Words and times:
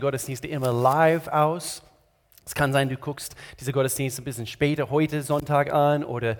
Gottesdienste 0.00 0.48
immer 0.48 0.72
live 0.72 1.28
aus. 1.28 1.82
Es 2.44 2.54
kann 2.54 2.72
sein, 2.72 2.88
du 2.88 2.96
guckst 2.96 3.34
diese 3.58 3.72
Gottesdienste 3.72 4.22
ein 4.22 4.24
bisschen 4.24 4.46
später, 4.46 4.90
heute 4.90 5.22
Sonntag 5.22 5.72
an 5.72 6.04
oder 6.04 6.36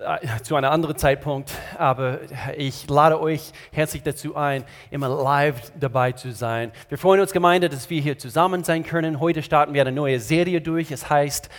äh, 0.00 0.42
zu 0.42 0.56
einem 0.56 0.70
anderen 0.70 0.96
Zeitpunkt, 0.96 1.52
aber 1.76 2.20
ich 2.56 2.88
lade 2.88 3.20
euch 3.20 3.52
herzlich 3.70 4.02
dazu 4.02 4.34
ein, 4.34 4.64
immer 4.90 5.08
live 5.08 5.72
dabei 5.78 6.12
zu 6.12 6.32
sein. 6.32 6.72
Wir 6.88 6.96
freuen 6.96 7.20
uns, 7.20 7.32
Gemeinde, 7.32 7.68
dass 7.68 7.90
wir 7.90 8.00
hier 8.00 8.16
zusammen 8.18 8.64
sein 8.64 8.82
können. 8.82 9.20
Heute 9.20 9.42
starten 9.42 9.74
wir 9.74 9.82
eine 9.82 9.92
neue 9.92 10.18
Serie 10.18 10.62
durch. 10.62 10.90
Es 10.90 11.10
heißt, 11.10 11.50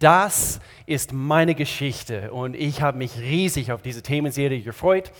das 0.00 0.58
ist 0.86 1.12
meine 1.12 1.54
Geschichte 1.54 2.32
und 2.32 2.56
ich 2.56 2.82
habe 2.82 2.98
mich 2.98 3.16
riesig 3.18 3.70
auf 3.70 3.80
diese 3.80 4.02
Themenserie 4.02 4.62
gefreut. 4.62 5.12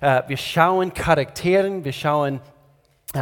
Äh, 0.00 0.22
wir 0.26 0.38
schauen 0.38 0.94
Charakteren, 0.94 1.84
wir 1.84 1.92
schauen 1.92 2.40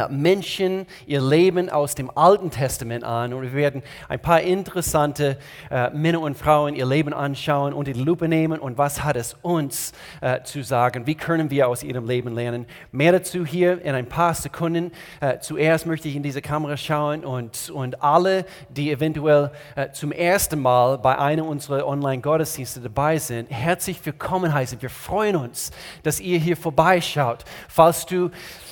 Menschen 0.09 0.85
ihr 1.05 1.21
Leben 1.21 1.69
aus 1.69 1.95
dem 1.95 2.09
Alten 2.15 2.49
Testament 2.49 3.03
an 3.03 3.33
und 3.33 3.41
wir 3.43 3.53
werden 3.53 3.83
ein 4.07 4.19
paar 4.19 4.41
interessante 4.41 5.37
äh, 5.69 5.89
Männer 5.89 6.21
und 6.21 6.37
Frauen 6.37 6.75
ihr 6.75 6.85
Leben 6.85 7.13
anschauen 7.13 7.73
und 7.73 7.87
in 7.87 7.95
die 7.95 8.03
Lupe 8.03 8.27
nehmen 8.27 8.59
und 8.59 8.77
was 8.77 9.03
hat 9.03 9.15
es 9.15 9.35
uns 9.41 9.91
äh, 10.21 10.43
zu 10.43 10.63
sagen, 10.63 11.07
wie 11.07 11.15
können 11.15 11.49
wir 11.49 11.67
aus 11.67 11.83
ihrem 11.83 12.07
Leben 12.07 12.33
lernen. 12.33 12.65
Mehr 12.91 13.11
dazu 13.11 13.45
hier 13.45 13.81
in 13.81 13.93
ein 13.93 14.07
paar 14.07 14.33
Sekunden. 14.33 14.91
Äh, 15.19 15.39
zuerst 15.39 15.85
möchte 15.85 16.07
ich 16.07 16.15
in 16.15 16.23
diese 16.23 16.41
Kamera 16.41 16.77
schauen 16.77 17.25
und, 17.25 17.69
und 17.69 18.01
alle, 18.01 18.45
die 18.69 18.91
eventuell 18.91 19.51
äh, 19.75 19.91
zum 19.91 20.11
ersten 20.11 20.61
Mal 20.61 20.97
bei 20.97 21.17
einem 21.17 21.45
unserer 21.45 21.85
Online-Gottesdienste 21.85 22.79
dabei 22.79 23.17
sind, 23.17 23.51
herzlich 23.51 23.99
willkommen 24.05 24.53
heißen. 24.53 24.81
Wir 24.81 24.89
freuen 24.89 25.35
uns, 25.35 25.71
dass 26.03 26.19
ihr 26.19 26.39
hier 26.39 26.55
vorbeischaut. 26.55 27.43
Falls 27.67 28.05
du 28.05 28.27
äh, 28.27 28.29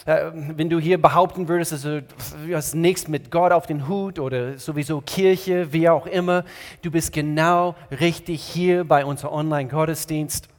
wenn 0.09 0.69
du 0.69 0.79
hier 0.79 0.99
behaupten 0.99 1.47
würdest, 1.47 1.73
also, 1.73 1.99
du 1.99 2.55
hast 2.55 2.73
nichts 2.73 3.07
mit 3.07 3.29
Gott 3.29 3.51
auf 3.51 3.67
den 3.67 3.87
Hut 3.87 4.17
oder 4.17 4.57
sowieso 4.57 5.01
Kirche, 5.01 5.71
wie 5.71 5.87
auch 5.87 6.07
immer, 6.07 6.45
du 6.81 6.89
bist 6.89 7.13
genau 7.13 7.75
richtig 7.91 8.41
hier 8.41 8.83
bei 8.85 9.05
unserem 9.05 9.33
Online-Gottesdienst. 9.33 10.49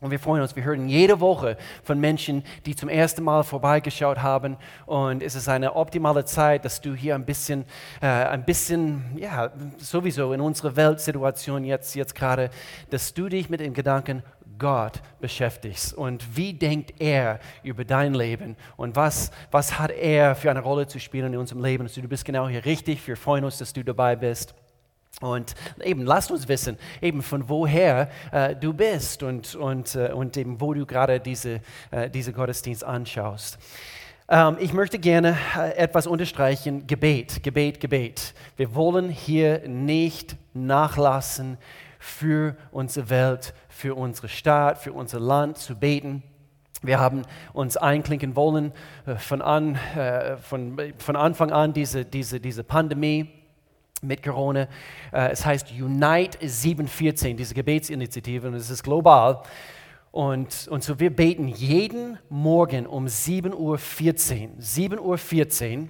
Und 0.00 0.10
wir 0.10 0.18
freuen 0.18 0.42
uns, 0.42 0.56
wir 0.56 0.64
hören 0.64 0.88
jede 0.88 1.20
Woche 1.20 1.56
von 1.84 2.00
Menschen, 2.00 2.42
die 2.66 2.74
zum 2.74 2.88
ersten 2.88 3.22
Mal 3.22 3.44
vorbeigeschaut 3.44 4.20
haben. 4.20 4.56
Und 4.84 5.22
es 5.22 5.36
ist 5.36 5.48
eine 5.48 5.76
optimale 5.76 6.24
Zeit, 6.24 6.64
dass 6.64 6.80
du 6.80 6.94
hier 6.94 7.14
ein 7.14 7.24
bisschen, 7.24 7.64
äh, 8.00 8.06
ein 8.06 8.44
bisschen, 8.44 9.04
ja, 9.16 9.52
sowieso 9.78 10.32
in 10.32 10.40
unserer 10.40 10.74
Weltsituation 10.74 11.64
jetzt, 11.64 11.94
jetzt 11.94 12.16
gerade, 12.16 12.50
dass 12.90 13.14
du 13.14 13.28
dich 13.28 13.48
mit 13.48 13.60
dem 13.60 13.74
Gedanken 13.74 14.24
Gott 14.62 15.02
beschäftigst 15.20 15.92
und 15.92 16.36
wie 16.36 16.54
denkt 16.54 16.94
er 17.00 17.40
über 17.64 17.84
dein 17.84 18.14
Leben 18.14 18.56
und 18.76 18.94
was, 18.94 19.32
was 19.50 19.76
hat 19.80 19.90
er 19.90 20.36
für 20.36 20.52
eine 20.52 20.60
Rolle 20.60 20.86
zu 20.86 21.00
spielen 21.00 21.32
in 21.32 21.38
unserem 21.40 21.64
Leben. 21.64 21.82
Also 21.82 22.00
du 22.00 22.06
bist 22.06 22.24
genau 22.24 22.48
hier 22.48 22.64
richtig, 22.64 23.04
wir 23.08 23.16
freuen 23.16 23.44
uns, 23.44 23.58
dass 23.58 23.72
du 23.72 23.82
dabei 23.82 24.14
bist. 24.14 24.54
Und 25.20 25.54
eben, 25.82 26.06
lasst 26.06 26.30
uns 26.30 26.46
wissen, 26.46 26.78
eben 27.00 27.22
von 27.22 27.48
woher 27.48 28.08
äh, 28.30 28.54
du 28.54 28.72
bist 28.72 29.24
und, 29.24 29.56
und, 29.56 29.96
äh, 29.96 30.12
und 30.12 30.36
eben, 30.36 30.60
wo 30.60 30.72
du 30.74 30.86
gerade 30.86 31.18
diese, 31.18 31.60
äh, 31.90 32.08
diese 32.08 32.32
Gottesdienst 32.32 32.84
anschaust. 32.84 33.58
Ähm, 34.28 34.56
ich 34.60 34.72
möchte 34.72 34.98
gerne 34.98 35.36
äh, 35.58 35.76
etwas 35.76 36.06
unterstreichen, 36.06 36.86
Gebet, 36.86 37.42
Gebet, 37.42 37.80
Gebet. 37.80 38.32
Wir 38.56 38.74
wollen 38.74 39.10
hier 39.10 39.66
nicht 39.66 40.36
nachlassen 40.54 41.58
für 42.02 42.56
unsere 42.72 43.10
Welt, 43.10 43.54
für 43.68 43.94
unsere 43.94 44.28
Stadt, 44.28 44.78
für 44.78 44.92
unser 44.92 45.20
Land 45.20 45.58
zu 45.58 45.76
beten. 45.78 46.24
Wir 46.82 46.98
haben 46.98 47.22
uns 47.52 47.76
einklinken 47.76 48.34
wollen 48.34 48.72
äh, 49.06 49.14
von, 49.14 49.40
an, 49.40 49.76
äh, 49.96 50.36
von, 50.36 50.76
von 50.98 51.14
Anfang 51.14 51.52
an 51.52 51.72
diese, 51.72 52.04
diese, 52.04 52.40
diese 52.40 52.64
Pandemie 52.64 53.30
mit 54.02 54.20
Corona. 54.20 54.62
Äh, 55.12 55.28
es 55.30 55.46
heißt 55.46 55.70
Unite 55.70 56.38
714, 56.40 57.36
diese 57.36 57.54
Gebetsinitiative, 57.54 58.48
und 58.48 58.54
es 58.54 58.68
ist 58.68 58.82
global. 58.82 59.40
Und, 60.10 60.66
und 60.68 60.82
so 60.82 60.98
wir 60.98 61.14
beten 61.14 61.46
jeden 61.46 62.18
Morgen 62.28 62.86
um 62.86 63.06
7.14 63.06 63.54
Uhr. 63.54 63.78
7.14 63.78 64.98
Uhr 65.82 65.88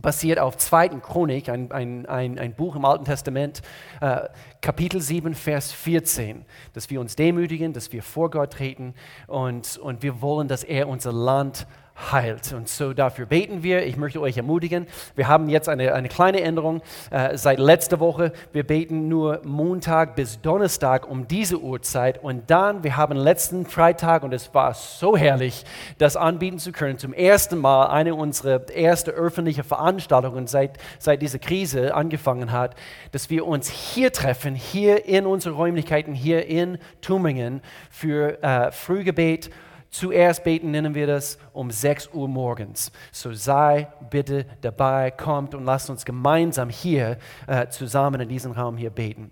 basiert 0.00 0.38
auf 0.38 0.56
2. 0.56 0.88
Chronik, 1.00 1.48
ein, 1.48 1.70
ein, 1.72 2.06
ein, 2.06 2.38
ein, 2.38 2.54
Buch 2.54 2.76
im 2.76 2.84
Alten 2.84 3.04
Testament, 3.04 3.62
äh, 4.00 4.28
Kapitel 4.60 5.00
7, 5.00 5.34
Vers 5.34 5.72
14, 5.72 6.44
dass 6.72 6.88
wir 6.90 7.00
uns 7.00 7.16
demütigen, 7.16 7.72
dass 7.72 7.92
wir 7.92 8.02
vor 8.02 8.30
Gott 8.30 8.52
treten 8.52 8.94
und, 9.26 9.76
und 9.78 10.02
wir 10.02 10.20
wollen, 10.22 10.48
dass 10.48 10.64
er 10.64 10.88
unser 10.88 11.12
Land 11.12 11.66
heilt. 12.12 12.52
Und 12.52 12.68
so 12.68 12.92
dafür 12.92 13.26
beten 13.26 13.62
wir. 13.62 13.86
Ich 13.86 13.96
möchte 13.96 14.20
euch 14.20 14.36
ermutigen. 14.36 14.86
Wir 15.16 15.28
haben 15.28 15.48
jetzt 15.48 15.68
eine, 15.68 15.94
eine 15.94 16.08
kleine 16.08 16.40
Änderung 16.40 16.82
äh, 17.10 17.36
seit 17.36 17.58
letzter 17.58 18.00
Woche. 18.00 18.32
Wir 18.52 18.66
beten 18.66 19.08
nur 19.08 19.40
Montag 19.44 20.16
bis 20.16 20.40
Donnerstag 20.40 21.08
um 21.08 21.26
diese 21.26 21.60
Uhrzeit. 21.60 22.22
Und 22.22 22.50
dann, 22.50 22.84
wir 22.84 22.96
haben 22.96 23.16
letzten 23.16 23.66
Freitag, 23.66 24.22
und 24.22 24.32
es 24.32 24.54
war 24.54 24.74
so 24.74 25.16
herrlich, 25.16 25.64
das 25.98 26.16
anbieten 26.16 26.58
zu 26.58 26.72
können, 26.72 26.98
zum 26.98 27.12
ersten 27.12 27.58
Mal 27.58 27.86
eine 27.86 28.14
unserer 28.14 28.68
ersten 28.70 29.10
öffentlichen 29.10 29.64
Veranstaltungen 29.64 30.46
seit, 30.46 30.78
seit 30.98 31.22
diese 31.22 31.38
Krise 31.38 31.94
angefangen 31.94 32.52
hat, 32.52 32.74
dass 33.12 33.30
wir 33.30 33.46
uns 33.46 33.68
hier 33.68 34.12
treffen, 34.12 34.54
hier 34.54 35.06
in 35.06 35.26
unseren 35.26 35.54
Räumlichkeiten, 35.54 36.14
hier 36.14 36.46
in 36.46 36.78
Tübingen 37.00 37.60
für 37.90 38.42
äh, 38.42 38.70
Frühgebet 38.70 39.50
Zuerst 39.90 40.44
beten 40.44 40.70
nennen 40.70 40.94
wir 40.94 41.06
das 41.06 41.38
um 41.52 41.70
6 41.70 42.10
Uhr 42.12 42.28
morgens. 42.28 42.92
So 43.10 43.32
sei 43.32 43.88
bitte 44.10 44.44
dabei, 44.60 45.10
kommt 45.10 45.54
und 45.54 45.64
lasst 45.64 45.88
uns 45.88 46.04
gemeinsam 46.04 46.68
hier 46.68 47.18
äh, 47.46 47.68
zusammen 47.68 48.20
in 48.20 48.28
diesem 48.28 48.52
Raum 48.52 48.76
hier 48.76 48.90
beten. 48.90 49.30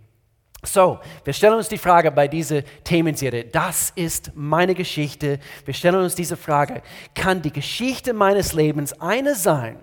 So, 0.67 0.99
wir 1.25 1.33
stellen 1.33 1.55
uns 1.55 1.69
die 1.69 1.79
Frage 1.79 2.11
bei 2.11 2.27
dieser 2.27 2.63
Themenserie, 2.83 3.45
das 3.45 3.93
ist 3.95 4.33
meine 4.35 4.75
Geschichte. 4.75 5.39
Wir 5.65 5.75
stellen 5.75 5.97
uns 5.97 6.15
diese 6.15 6.37
Frage, 6.37 6.83
kann 7.15 7.43
die 7.43 7.53
Geschichte 7.53 8.13
meines 8.13 8.53
Lebens 8.53 9.01
eine 9.01 9.35
sein, 9.35 9.79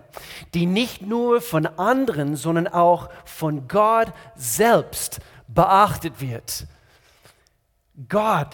die 0.54 0.66
nicht 0.66 1.02
nur 1.02 1.40
von 1.42 1.68
anderen, 1.68 2.36
sondern 2.36 2.68
auch 2.68 3.10
von 3.24 3.68
Gott 3.68 4.12
selbst 4.36 5.22
beachtet 5.48 6.20
wird? 6.20 6.68
Gott 8.10 8.50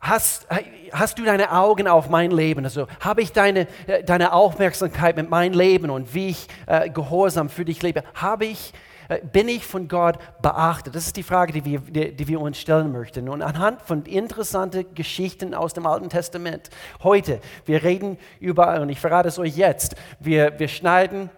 Hast, 0.00 0.46
hast 0.92 1.18
du 1.18 1.24
deine 1.24 1.52
Augen 1.52 1.86
auf 1.86 2.08
mein 2.08 2.30
Leben? 2.30 2.64
Also 2.64 2.86
habe 3.00 3.20
ich 3.20 3.32
deine, 3.32 3.66
äh, 3.86 4.02
deine 4.02 4.32
Aufmerksamkeit 4.32 5.14
mit 5.14 5.28
meinem 5.28 5.52
Leben 5.52 5.90
und 5.90 6.14
wie 6.14 6.28
ich 6.28 6.48
äh, 6.66 6.88
gehorsam 6.88 7.50
für 7.50 7.66
dich 7.66 7.82
lebe? 7.82 8.02
Habe 8.14 8.46
ich, 8.46 8.72
äh, 9.10 9.18
bin 9.20 9.46
ich 9.46 9.66
von 9.66 9.88
Gott 9.88 10.16
beachtet? 10.40 10.94
Das 10.94 11.04
ist 11.04 11.18
die 11.18 11.22
Frage, 11.22 11.52
die 11.52 11.66
wir, 11.66 11.80
die, 11.80 12.16
die 12.16 12.28
wir 12.28 12.40
uns 12.40 12.58
stellen 12.58 12.92
möchten. 12.92 13.28
Und 13.28 13.42
anhand 13.42 13.82
von 13.82 14.04
interessanten 14.04 14.94
Geschichten 14.94 15.52
aus 15.52 15.74
dem 15.74 15.84
Alten 15.84 16.08
Testament, 16.08 16.70
heute, 17.02 17.38
wir 17.66 17.82
reden 17.82 18.16
über, 18.40 18.80
und 18.80 18.88
ich 18.88 19.00
verrate 19.00 19.28
es 19.28 19.38
euch 19.38 19.54
jetzt, 19.54 19.96
wir, 20.18 20.58
wir 20.58 20.68
schneiden 20.68 21.28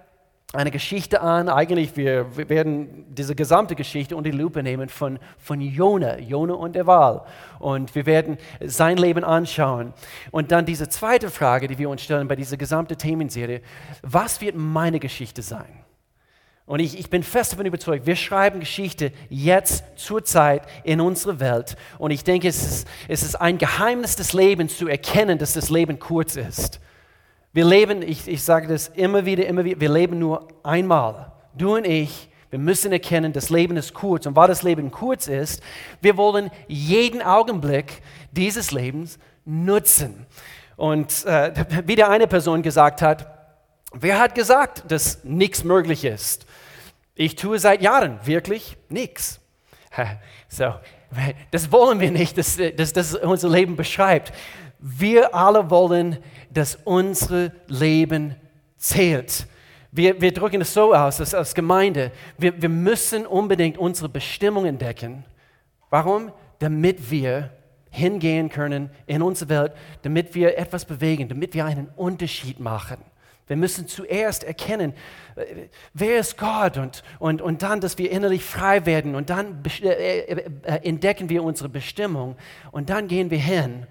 eine 0.52 0.70
Geschichte 0.70 1.20
an. 1.22 1.48
Eigentlich, 1.48 1.96
wir, 1.96 2.36
wir 2.36 2.48
werden 2.48 3.06
diese 3.08 3.34
gesamte 3.34 3.74
Geschichte 3.74 4.16
unter 4.16 4.30
die 4.30 4.36
Lupe 4.36 4.62
nehmen 4.62 4.88
von, 4.88 5.18
von 5.38 5.60
Jona, 5.60 6.18
Jona 6.18 6.54
und 6.54 6.76
der 6.76 6.86
Wahl. 6.86 7.24
Und 7.58 7.94
wir 7.94 8.04
werden 8.04 8.36
sein 8.60 8.98
Leben 8.98 9.24
anschauen. 9.24 9.94
Und 10.30 10.52
dann 10.52 10.66
diese 10.66 10.88
zweite 10.88 11.30
Frage, 11.30 11.68
die 11.68 11.78
wir 11.78 11.88
uns 11.88 12.02
stellen 12.02 12.28
bei 12.28 12.36
dieser 12.36 12.56
gesamten 12.56 12.98
Themenserie, 12.98 13.62
was 14.02 14.40
wird 14.40 14.56
meine 14.56 15.00
Geschichte 15.00 15.40
sein? 15.40 15.82
Und 16.64 16.80
ich, 16.80 16.98
ich 16.98 17.10
bin 17.10 17.22
fest 17.22 17.52
davon 17.52 17.66
überzeugt, 17.66 18.06
wir 18.06 18.14
schreiben 18.14 18.60
Geschichte 18.60 19.12
jetzt 19.28 19.84
zur 19.96 20.24
Zeit 20.24 20.62
in 20.84 21.00
unserer 21.00 21.40
Welt. 21.40 21.76
Und 21.98 22.12
ich 22.12 22.24
denke, 22.24 22.48
es 22.48 22.62
ist, 22.62 22.88
es 23.08 23.22
ist 23.22 23.34
ein 23.36 23.58
Geheimnis 23.58 24.16
des 24.16 24.32
Lebens 24.32 24.76
zu 24.78 24.86
erkennen, 24.86 25.38
dass 25.38 25.54
das 25.54 25.70
Leben 25.70 25.98
kurz 25.98 26.36
ist. 26.36 26.80
Wir 27.54 27.66
leben, 27.66 28.00
ich, 28.00 28.26
ich 28.28 28.42
sage 28.42 28.66
das 28.66 28.88
immer 28.88 29.26
wieder, 29.26 29.46
immer 29.46 29.64
wieder, 29.64 29.78
wir 29.78 29.90
leben 29.90 30.18
nur 30.18 30.48
einmal. 30.62 31.32
Du 31.54 31.76
und 31.76 31.86
ich, 31.86 32.31
wir 32.49 32.58
müssen 32.58 32.93
erkennen, 32.93 33.34
das 33.34 33.50
Leben 33.50 33.76
ist 33.76 33.93
kurz. 33.93 34.25
Und 34.26 34.37
weil 34.37 34.49
das 34.49 34.62
Leben 34.62 34.90
kurz 34.90 35.26
ist, 35.26 35.62
wir 36.00 36.16
wollen 36.16 36.50
jeden 36.66 37.20
Augenblick 37.20 38.00
dieses 38.31 38.72
Lebens 38.72 39.19
nutzen. 39.44 40.26
Und 40.76 41.26
äh, 41.26 41.52
wie 41.87 41.96
der 41.96 42.08
eine 42.08 42.26
Person 42.26 42.62
gesagt 42.62 43.02
hat, 43.02 43.26
wer 43.93 44.19
hat 44.19 44.34
gesagt, 44.34 44.90
dass 44.90 45.22
nichts 45.22 45.62
möglich 45.62 46.06
ist? 46.06 46.46
Ich 47.14 47.37
tue 47.37 47.58
seit 47.58 47.82
Jahren 47.82 48.19
wirklich 48.25 48.76
nichts. 48.88 49.40
So, 50.49 50.75
das 51.50 51.72
wollen 51.72 51.99
wir 51.99 52.10
nicht, 52.10 52.37
dass, 52.37 52.58
dass 52.76 52.93
das 52.93 53.14
unser 53.14 53.49
Leben 53.49 53.75
beschreibt. 53.75 54.34
Wir 54.78 55.34
alle 55.34 55.70
wollen 55.70 56.19
dass 56.52 56.76
unser 56.84 57.50
Leben 57.69 58.34
zählt. 58.76 59.46
Wir, 59.90 60.20
wir 60.20 60.32
drücken 60.32 60.62
es 60.62 60.72
so 60.72 60.94
aus, 60.94 61.19
dass 61.19 61.34
als 61.34 61.54
Gemeinde, 61.54 62.12
wir, 62.38 62.60
wir 62.60 62.69
müssen 62.69 63.26
unbedingt 63.26 63.76
unsere 63.76 64.08
Bestimmung 64.08 64.64
entdecken. 64.64 65.25
Warum? 65.90 66.32
Damit 66.58 67.10
wir 67.10 67.50
hingehen 67.90 68.49
können 68.49 68.90
in 69.06 69.20
unsere 69.20 69.50
Welt, 69.50 69.72
damit 70.00 70.34
wir 70.34 70.56
etwas 70.56 70.87
bewegen, 70.87 71.28
damit 71.28 71.52
wir 71.52 71.66
einen 71.66 71.88
Unterschied 71.94 72.58
machen. 72.58 72.96
Wir 73.46 73.56
müssen 73.56 73.87
zuerst 73.87 74.44
erkennen, 74.44 74.94
äh, 75.37 75.69
wer 75.93 76.20
ist 76.20 76.38
Gott 76.38 76.78
und, 76.78 77.02
und, 77.19 77.43
und 77.43 77.62
dann, 77.62 77.81
dass 77.81 77.99
wir 77.99 78.10
innerlich 78.10 78.43
frei 78.43 78.87
werden 78.87 79.14
und 79.14 79.28
dann 79.28 79.62
äh, 79.82 80.20
äh, 80.20 80.88
entdecken 80.88 81.28
wir 81.28 81.43
unsere 81.44 81.69
Bestimmung 81.69 82.37
und 82.70 82.88
dann 82.88 83.08
gehen 83.08 83.31
wir 83.31 83.38
hin 83.38 83.87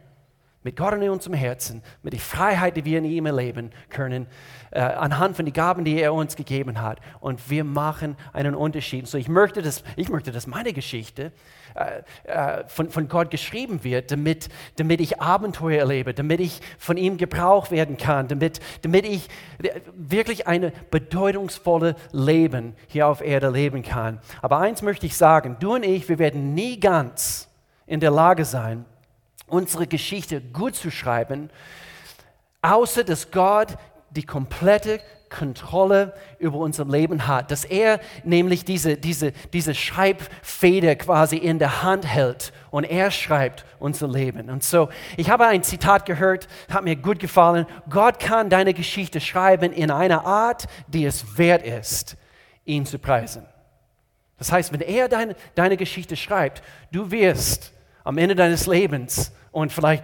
mit 0.64 0.76
Gott 0.76 0.94
in 0.94 1.10
unserem 1.10 1.34
Herzen, 1.34 1.82
mit 2.04 2.14
der 2.14 2.20
Freiheit, 2.20 2.78
die 2.78 2.86
wir 2.86 3.00
in 3.00 3.06
ihm 3.06 3.26
erleben 3.26 3.72
können, 3.90 4.28
äh, 4.72 4.80
anhand 4.80 5.36
von 5.36 5.46
den 5.46 5.54
Gaben, 5.54 5.84
die 5.84 6.00
er 6.00 6.14
uns 6.14 6.36
gegeben 6.36 6.82
hat. 6.82 7.00
Und 7.20 7.50
wir 7.50 7.64
machen 7.64 8.16
einen 8.32 8.56
Unterschied. 8.56 9.08
So, 9.08 9.18
ich 9.18 9.28
möchte, 9.28 9.62
dass, 9.62 9.84
ich 9.96 10.10
möchte, 10.10 10.32
dass 10.32 10.48
meine 10.48 10.74
Geschichte 10.74 11.32
äh, 11.74 12.04
äh, 12.24 12.68
von, 12.68 12.90
von 12.90 13.08
Gott 13.08 13.32
geschrieben 13.32 13.84
wird, 13.84 14.12
damit, 14.12 14.50
damit 14.76 15.02
ich 15.02 15.22
Abenteuer 15.22 15.80
erlebe, 15.80 16.14
damit 16.14 16.40
ich 16.40 16.62
von 16.78 16.98
ihm 16.98 17.18
gebraucht 17.18 17.72
werden 17.72 17.98
kann, 17.98 18.28
damit, 18.28 18.60
damit 18.84 19.06
ich 19.06 19.30
wirklich 19.94 20.48
ein 20.48 20.72
bedeutungsvolles 20.92 21.96
Leben 22.12 22.76
hier 22.88 23.08
auf 23.08 23.22
Erde 23.22 23.50
leben 23.50 23.84
kann. 23.84 24.20
Aber 24.42 24.60
eins 24.60 24.82
möchte 24.82 25.06
ich 25.06 25.18
sagen, 25.18 25.58
du 25.60 25.76
und 25.76 25.84
ich, 25.84 26.08
wir 26.08 26.20
werden 26.20 26.54
nie 26.54 26.80
ganz 26.80 27.50
in 27.88 28.00
der 28.00 28.12
Lage 28.12 28.46
sein, 28.46 28.86
unsere 29.52 29.88
Geschichte 29.88 30.42
gut 30.42 30.76
zu 30.76 30.92
schreiben, 30.92 31.50
außer 32.62 33.04
dass 33.04 33.32
Gott 33.32 33.78
die 34.12 34.24
komplette 34.24 35.00
Kontrolle 35.30 36.14
über 36.38 36.58
unser 36.58 36.86
Leben 36.86 37.26
hat, 37.26 37.50
dass 37.50 37.64
er 37.64 38.02
nämlich 38.24 38.66
diese, 38.66 38.98
diese, 38.98 39.32
diese 39.54 39.74
Schreibfeder 39.74 40.96
quasi 40.98 41.38
in 41.38 41.58
der 41.58 41.84
Hand 41.84 42.06
hält 42.06 42.52
und 42.70 42.84
er 42.84 43.10
schreibt 43.10 43.66
unser 43.80 44.08
Leben. 44.08 44.50
Und 44.50 44.64
so, 44.64 44.90
ich 45.16 45.30
habe 45.30 45.48
ein 45.48 45.64
Zitat 45.64 46.06
gehört, 46.06 46.48
hat 46.70 46.84
mir 46.84 46.98
gut 46.98 47.20
gefallen. 47.20 47.66
Gott 47.90 48.20
kann 48.20 48.50
deine 48.50 48.74
Geschichte 48.74 49.22
schreiben 49.22 49.72
in 49.72 49.90
einer 49.90 50.26
Art, 50.26 50.68
die 50.88 51.06
es 51.06 51.38
wert 51.38 51.64
ist, 51.64 52.18
ihn 52.66 52.86
zu 52.86 53.00
preisen. 53.00 53.46
Das 54.38 54.52
heißt, 54.52 54.74
wenn 54.74 54.82
er 54.82 55.08
deine, 55.08 55.36
deine 55.56 55.78
Geschichte 55.78 56.18
schreibt, 56.18 56.62
du 56.92 57.10
wirst 57.10 57.72
am 58.04 58.18
Ende 58.18 58.36
deines 58.36 58.68
Lebens 58.68 59.32
und 59.52 59.72
vielleicht 59.72 60.04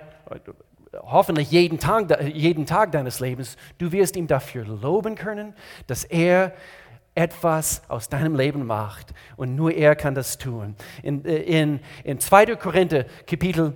hoffentlich 0.93 1.51
jeden 1.51 1.79
Tag, 1.79 2.21
jeden 2.23 2.65
Tag 2.65 2.91
deines 2.91 3.19
Lebens, 3.19 3.57
du 3.77 3.91
wirst 3.91 4.15
ihm 4.15 4.27
dafür 4.27 4.65
loben 4.65 5.15
können, 5.15 5.53
dass 5.87 6.03
er 6.03 6.53
etwas 7.15 7.81
aus 7.87 8.09
deinem 8.09 8.35
Leben 8.35 8.65
macht. 8.65 9.13
Und 9.37 9.55
nur 9.55 9.73
er 9.73 9.95
kann 9.95 10.13
das 10.13 10.37
tun. 10.37 10.75
In, 11.01 11.25
äh, 11.25 11.37
in, 11.37 11.79
in 12.03 12.19
2. 12.19 12.55
Korinther 12.55 13.05
Kapitel 13.25 13.73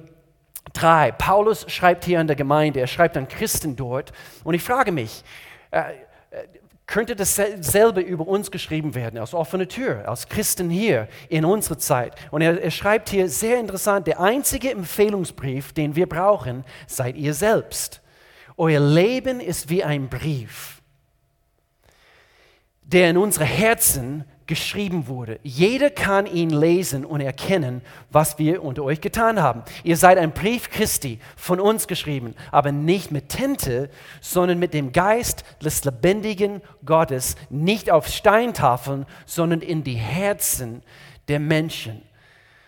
3, 0.74 1.12
Paulus 1.14 1.66
schreibt 1.68 2.06
hier 2.06 2.20
an 2.20 2.28
der 2.28 2.36
Gemeinde, 2.36 2.80
er 2.80 2.88
schreibt 2.88 3.18
an 3.18 3.28
Christen 3.28 3.76
dort. 3.76 4.12
Und 4.44 4.54
ich 4.54 4.62
frage 4.64 4.92
mich, 4.92 5.24
äh, 5.72 5.94
könnte 6.92 7.16
dasselbe 7.16 8.02
über 8.02 8.28
uns 8.28 8.52
geschrieben 8.52 8.96
werden, 8.96 9.18
aus 9.18 9.34
offener 9.34 9.70
Tür, 9.70 10.10
als 10.10 10.28
Christen 10.28 10.70
hier 10.70 11.08
in 11.30 11.46
unserer 11.46 11.78
Zeit. 11.78 12.16
Und 12.32 12.42
er, 12.42 12.62
er, 12.62 12.70
schreibt 12.70 13.08
hier 13.08 13.30
sehr 13.30 13.62
interessant, 13.62 14.08
der 14.08 14.20
einzige 14.20 14.72
Empfehlungsbrief, 14.72 15.72
den 15.72 15.96
wir 15.96 16.06
brauchen, 16.06 16.66
seid 16.88 17.16
ihr 17.16 17.34
selbst. 17.34 18.02
Euer 18.58 18.82
Leben 18.82 19.40
ist 19.40 19.70
wie 19.70 19.86
ein 19.86 20.10
Brief, 20.10 20.82
der 22.82 23.12
in 23.12 23.18
unsere 23.18 23.46
Herzen 23.46 24.26
geschrieben 24.48 25.08
wurde. 25.08 25.40
Jeder 25.44 25.90
kann 25.90 26.26
ihn 26.26 26.50
lesen 26.50 27.06
und 27.06 27.22
erkennen, 27.22 27.82
was 28.10 28.38
wir 28.38 28.64
unter 28.64 28.84
euch 28.84 29.00
getan 29.00 29.42
haben. 29.42 29.64
Ihr 29.84 29.98
seid 29.98 30.18
ein 30.18 30.34
Brief 30.34 30.70
Christi 30.70 31.20
von 31.36 31.60
uns 31.60 31.88
geschrieben, 31.88 32.36
aber 32.52 32.72
nicht 32.72 33.12
mit 33.12 33.30
Tinte, 33.30 33.90
sondern 34.20 34.60
mit 34.60 34.74
dem 34.74 34.92
Geist 34.92 35.44
des 35.64 35.84
lebendigen 35.84 36.62
Gottes, 36.86 37.36
nicht 37.50 37.92
auf 37.92 38.08
Steintafeln, 38.08 39.06
sondern 39.26 39.62
in 39.62 39.84
die 39.84 39.96
Herzen 39.96 40.84
der 41.28 41.40
Menschen. 41.40 42.02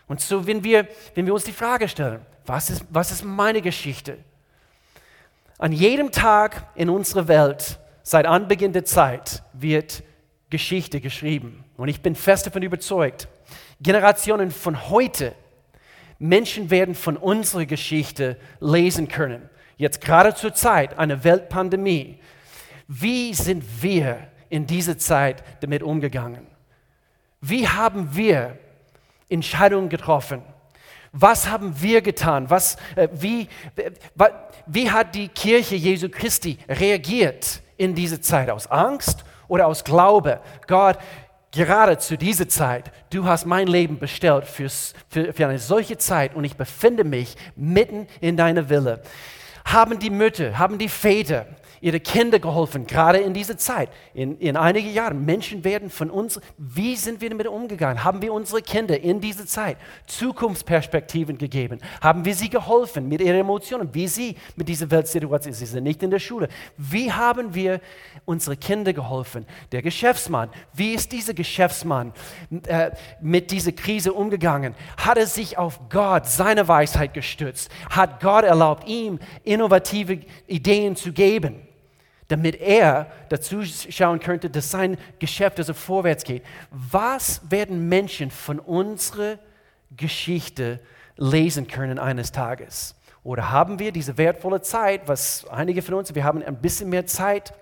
Und 0.07 0.21
so, 0.21 0.45
wenn 0.47 0.63
wir, 0.63 0.87
wenn 1.15 1.25
wir 1.25 1.33
uns 1.33 1.43
die 1.43 1.51
Frage 1.51 1.87
stellen, 1.87 2.21
was 2.45 2.69
ist, 2.69 2.85
was 2.89 3.11
ist 3.11 3.23
meine 3.23 3.61
Geschichte? 3.61 4.17
An 5.57 5.71
jedem 5.71 6.11
Tag 6.11 6.67
in 6.75 6.89
unserer 6.89 7.27
Welt, 7.27 7.79
seit 8.03 8.25
Anbeginn 8.25 8.73
der 8.73 8.85
Zeit, 8.85 9.43
wird 9.53 10.03
Geschichte 10.49 10.99
geschrieben. 10.99 11.62
Und 11.77 11.87
ich 11.87 12.01
bin 12.01 12.15
fest 12.15 12.45
davon 12.45 12.63
überzeugt, 12.63 13.27
Generationen 13.81 14.51
von 14.51 14.89
heute, 14.89 15.33
Menschen 16.19 16.69
werden 16.69 16.95
von 16.95 17.17
unserer 17.17 17.65
Geschichte 17.65 18.37
lesen 18.59 19.07
können. 19.07 19.49
Jetzt 19.77 20.01
gerade 20.01 20.35
zur 20.35 20.53
Zeit 20.53 20.97
einer 20.97 21.23
Weltpandemie. 21.23 22.19
Wie 22.87 23.33
sind 23.33 23.63
wir 23.81 24.27
in 24.49 24.67
dieser 24.67 24.97
Zeit 24.97 25.43
damit 25.61 25.83
umgegangen? 25.83 26.47
Wie 27.41 27.67
haben 27.67 28.15
wir 28.15 28.57
Entscheidungen 29.27 29.89
getroffen? 29.89 30.43
Was 31.11 31.49
haben 31.49 31.81
wir 31.81 32.01
getan? 32.01 32.49
Was, 32.49 32.77
äh, 32.95 33.07
wie, 33.11 33.47
äh, 33.75 33.91
wie 34.65 34.89
hat 34.89 35.13
die 35.13 35.27
Kirche 35.27 35.75
Jesu 35.75 36.09
Christi 36.09 36.57
reagiert 36.69 37.61
in 37.77 37.93
dieser 37.93 38.21
Zeit? 38.21 38.49
Aus 38.49 38.67
Angst 38.67 39.23
oder 39.47 39.67
aus 39.67 39.83
Glaube, 39.83 40.39
Gott, 40.67 40.97
gerade 41.53 41.97
zu 41.99 42.17
dieser 42.17 42.49
Zeit, 42.49 42.91
du 43.11 43.25
hast 43.25 43.45
mein 43.45 43.67
Leben 43.67 43.99
bestellt 43.99 44.45
fürs, 44.45 44.93
für, 45.09 45.33
für 45.33 45.47
eine 45.47 45.59
solche 45.59 45.97
Zeit 45.97 46.35
und 46.35 46.43
ich 46.43 46.57
befinde 46.57 47.03
mich 47.03 47.35
mitten 47.55 48.07
in 48.19 48.35
deiner 48.35 48.69
Wille. 48.69 49.01
Haben 49.63 49.99
die 49.99 50.09
Mütter, 50.09 50.57
haben 50.57 50.77
die 50.77 50.89
Väter, 50.89 51.45
ihre 51.83 51.99
Kinder 51.99 52.39
geholfen, 52.39 52.87
gerade 52.87 53.17
in 53.17 53.33
dieser 53.33 53.57
Zeit. 53.57 53.89
In, 54.13 54.37
in 54.39 54.55
einigen 54.55 54.93
Jahren, 54.93 55.25
Menschen 55.25 55.65
werden 55.65 55.89
von 55.89 56.09
uns, 56.09 56.39
wie 56.57 56.95
sind 56.95 57.19
wir 57.19 57.29
damit 57.29 57.45
umgegangen? 57.45 58.05
Haben 58.05 58.21
wir 58.21 58.31
unsere 58.31 58.61
Kinder 58.61 58.97
in 58.97 59.19
dieser 59.19 59.45
Zeit 59.45 59.75
Zukunftsperspektiven 60.07 61.37
gegeben? 61.37 61.79
Haben 61.99 62.23
wir 62.23 62.35
sie 62.35 62.49
geholfen 62.49 63.09
mit 63.09 63.19
ihren 63.19 63.41
Emotionen? 63.41 63.93
Wie 63.93 64.07
sie 64.07 64.37
mit 64.55 64.69
dieser 64.69 64.89
Weltsituation, 64.89 65.53
sie 65.53 65.65
sind 65.65 65.83
nicht 65.83 66.01
in 66.01 66.09
der 66.09 66.19
Schule. 66.19 66.47
Wie 66.77 67.11
haben 67.11 67.53
wir 67.53 67.81
unsere 68.23 68.55
Kinder 68.55 68.93
geholfen? 68.93 69.45
Der 69.73 69.81
Geschäftsmann, 69.81 70.49
wie 70.73 70.93
ist 70.93 71.11
dieser 71.11 71.33
Geschäftsmann 71.33 72.13
äh, 72.65 72.91
mit 73.19 73.51
dieser 73.51 73.73
Krise 73.73 74.13
umgegangen? 74.13 74.73
Hat 74.95 75.17
er 75.17 75.27
sich 75.27 75.57
auf 75.57 75.81
Gott, 75.89 76.27
seine 76.27 76.65
Weisheit 76.65 77.13
gestützt? 77.13 77.69
Hat 77.89 78.21
Gott 78.21 78.45
erlaubt, 78.45 78.87
ihm 78.87 79.19
innovative 79.43 80.21
Ideen 80.47 80.95
zu 80.95 81.11
geben? 81.11 81.72
Damit 82.33 82.59
er 82.59 83.11
dazu 83.29 83.63
schauen 83.63 84.19
könnte, 84.19 84.49
dass 84.49 84.71
sein 84.71 84.97
Geschäft 85.19 85.59
also 85.59 85.75
vorwärts 85.75 86.23
geht. 86.23 86.43
Was 86.71 87.41
werden 87.51 87.87
Menschen 87.87 88.31
von 88.31 88.57
unserer 88.57 89.37
Geschichte 89.95 90.79
lesen 91.15 91.67
können 91.67 91.99
eines 91.99 92.31
Tages? 92.31 92.95
Oder 93.21 93.51
haben 93.51 93.77
wir 93.77 93.91
diese 93.91 94.17
wertvolle 94.17 94.63
Zeit, 94.63 95.07
was 95.07 95.45
einige 95.47 95.83
von 95.83 95.93
uns, 95.93 96.15
wir 96.15 96.23
haben 96.23 96.41
ein 96.41 96.59
bisschen 96.59 96.89
mehr 96.89 97.05
Zeit 97.05 97.53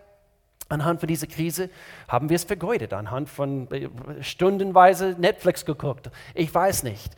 anhand 0.69 1.01
von 1.01 1.07
dieser 1.07 1.27
Krise, 1.27 1.69
haben 2.07 2.29
wir 2.29 2.37
es 2.37 2.45
vergeudet, 2.45 2.93
anhand 2.93 3.27
von 3.27 3.69
äh, 3.71 3.89
stundenweise 4.21 5.17
Netflix 5.19 5.65
geguckt. 5.65 6.09
Ich 6.33 6.55
weiß 6.55 6.83
nicht. 6.83 7.11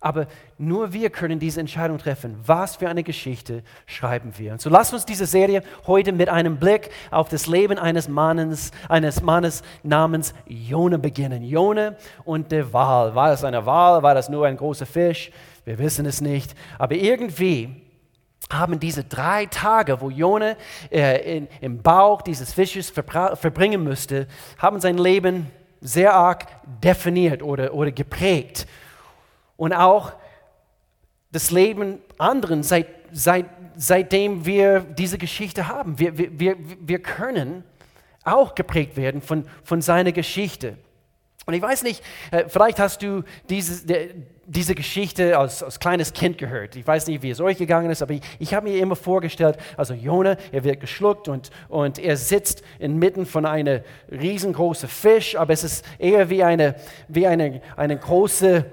Aber 0.00 0.26
nur 0.58 0.92
wir 0.92 1.10
können 1.10 1.38
diese 1.38 1.60
Entscheidung 1.60 1.98
treffen. 1.98 2.38
Was 2.44 2.76
für 2.76 2.88
eine 2.88 3.02
Geschichte 3.02 3.62
schreiben 3.86 4.32
wir? 4.36 4.52
Und 4.52 4.60
so 4.60 4.68
lasst 4.68 4.92
uns 4.92 5.06
diese 5.06 5.26
Serie 5.26 5.62
heute 5.86 6.12
mit 6.12 6.28
einem 6.28 6.58
Blick 6.58 6.90
auf 7.10 7.28
das 7.28 7.46
Leben 7.46 7.78
eines 7.78 8.08
Mannes, 8.08 8.72
eines 8.88 9.22
Mannes 9.22 9.62
namens 9.82 10.34
Jona 10.46 10.98
beginnen. 10.98 11.42
Jona 11.42 11.94
und 12.24 12.52
der 12.52 12.72
Wal. 12.72 13.14
War 13.14 13.30
das 13.30 13.42
eine 13.42 13.64
Wal? 13.64 14.02
War 14.02 14.14
das 14.14 14.28
nur 14.28 14.46
ein 14.46 14.56
großer 14.56 14.86
Fisch? 14.86 15.30
Wir 15.64 15.78
wissen 15.78 16.06
es 16.06 16.20
nicht. 16.20 16.54
Aber 16.78 16.94
irgendwie 16.94 17.82
haben 18.52 18.78
diese 18.78 19.02
drei 19.02 19.46
Tage, 19.46 20.00
wo 20.00 20.10
Jona 20.10 20.56
äh, 20.90 21.38
in, 21.38 21.48
im 21.60 21.82
Bauch 21.82 22.22
dieses 22.22 22.52
Fisches 22.52 22.90
verbringen 22.90 23.82
müsste, 23.82 24.28
haben 24.58 24.78
sein 24.80 24.98
Leben 24.98 25.50
sehr 25.80 26.14
arg 26.14 26.46
definiert 26.82 27.42
oder, 27.42 27.74
oder 27.74 27.90
geprägt 27.90 28.66
und 29.56 29.72
auch 29.72 30.12
das 31.32 31.50
Leben 31.50 31.98
anderen, 32.18 32.62
seit, 32.62 32.86
seit, 33.12 33.46
seitdem 33.76 34.46
wir 34.46 34.80
diese 34.80 35.18
Geschichte 35.18 35.68
haben. 35.68 35.98
Wir, 35.98 36.16
wir, 36.18 36.56
wir 36.80 37.02
können 37.02 37.64
auch 38.24 38.54
geprägt 38.54 38.96
werden 38.96 39.20
von, 39.20 39.46
von 39.62 39.82
seiner 39.82 40.12
Geschichte. 40.12 40.76
Und 41.46 41.54
ich 41.54 41.62
weiß 41.62 41.84
nicht, 41.84 42.02
äh, 42.32 42.44
vielleicht 42.48 42.80
hast 42.80 43.02
du 43.02 43.22
diese, 43.48 44.08
diese 44.46 44.74
Geschichte 44.74 45.38
als, 45.38 45.62
als 45.62 45.78
kleines 45.78 46.12
Kind 46.12 46.38
gehört. 46.38 46.74
Ich 46.74 46.84
weiß 46.84 47.06
nicht, 47.06 47.22
wie 47.22 47.30
es 47.30 47.40
euch 47.40 47.56
gegangen 47.56 47.88
ist, 47.88 48.02
aber 48.02 48.14
ich, 48.14 48.22
ich 48.40 48.52
habe 48.52 48.68
mir 48.68 48.78
immer 48.78 48.96
vorgestellt, 48.96 49.56
also 49.76 49.94
Jona, 49.94 50.36
er 50.50 50.64
wird 50.64 50.80
geschluckt 50.80 51.28
und, 51.28 51.50
und 51.68 52.00
er 52.00 52.16
sitzt 52.16 52.62
inmitten 52.80 53.26
von 53.26 53.46
einem 53.46 53.80
riesengroßen 54.10 54.88
Fisch, 54.88 55.36
aber 55.36 55.52
es 55.52 55.62
ist 55.62 55.84
eher 55.98 56.30
wie 56.30 56.42
eine, 56.42 56.74
wie 57.06 57.28
eine, 57.28 57.60
eine 57.76 57.96
große 57.96 58.66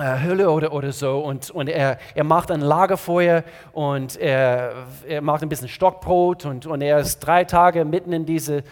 äh, 0.00 0.20
Höhle 0.20 0.50
oder, 0.50 0.72
oder 0.72 0.92
so 0.92 1.20
und, 1.20 1.50
und 1.50 1.68
er, 1.68 1.98
er 2.14 2.24
macht 2.24 2.50
ein 2.50 2.60
Lagerfeuer 2.60 3.44
und 3.72 4.16
er, 4.16 4.86
er 5.06 5.20
macht 5.20 5.42
ein 5.42 5.48
bisschen 5.48 5.68
Stockbrot 5.68 6.44
und, 6.44 6.66
und 6.66 6.80
er 6.80 6.98
ist 6.98 7.20
drei 7.20 7.44
Tage 7.44 7.84
mitten 7.84 8.12
in, 8.12 8.26
diese, 8.26 8.62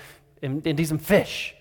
in, 0.41 0.63
in 0.63 0.77
diesem 0.77 1.01
Fisch. 1.01 1.57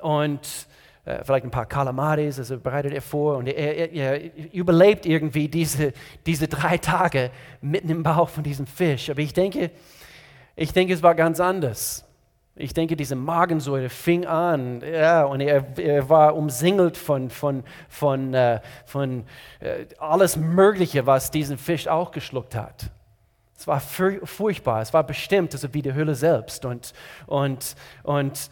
Und 0.00 0.66
äh, 1.04 1.22
vielleicht 1.24 1.44
ein 1.44 1.50
paar 1.50 1.66
Kalamaris, 1.66 2.38
also 2.38 2.58
bereitet 2.58 2.92
er 2.92 3.02
vor 3.02 3.36
und 3.36 3.46
er, 3.46 3.92
er, 3.92 3.92
er, 3.92 4.54
überlebt 4.54 5.04
irgendwie 5.04 5.48
diese, 5.48 5.92
diese 6.24 6.48
drei 6.48 6.78
Tage 6.78 7.30
mitten 7.60 7.90
im 7.90 8.02
Bauch 8.02 8.28
von 8.28 8.42
diesem 8.42 8.66
Fisch. 8.66 9.10
Aber 9.10 9.20
ich 9.20 9.34
denke, 9.34 9.70
ich 10.56 10.72
denke, 10.72 10.94
es 10.94 11.02
war 11.02 11.14
ganz 11.14 11.40
anders. 11.40 12.04
Ich 12.56 12.72
denke, 12.72 12.94
diese 12.94 13.16
Magensäure 13.16 13.88
fing 13.88 14.26
an, 14.26 14.80
ja, 14.80 15.24
und 15.24 15.40
er, 15.40 15.76
er 15.76 16.08
war 16.08 16.36
umsingelt 16.36 16.96
von, 16.96 17.28
von, 17.28 17.64
von, 17.88 18.32
äh, 18.32 18.60
von 18.86 19.24
äh, 19.58 19.86
alles 19.98 20.36
Mögliche, 20.36 21.04
was 21.04 21.32
diesen 21.32 21.58
Fisch 21.58 21.88
auch 21.88 22.12
geschluckt 22.12 22.54
hat. 22.54 22.90
Es 23.56 23.66
war 23.66 23.80
furchtbar, 23.80 24.82
es 24.82 24.92
war 24.92 25.04
bestimmt, 25.04 25.52
also 25.52 25.72
wie 25.74 25.82
die 25.82 25.94
Höhle 25.94 26.14
selbst. 26.14 26.64
Und, 26.64 26.92
und, 27.26 27.74
und 28.02 28.50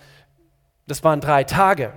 das 0.86 1.04
waren 1.04 1.20
drei 1.20 1.44
Tage. 1.44 1.92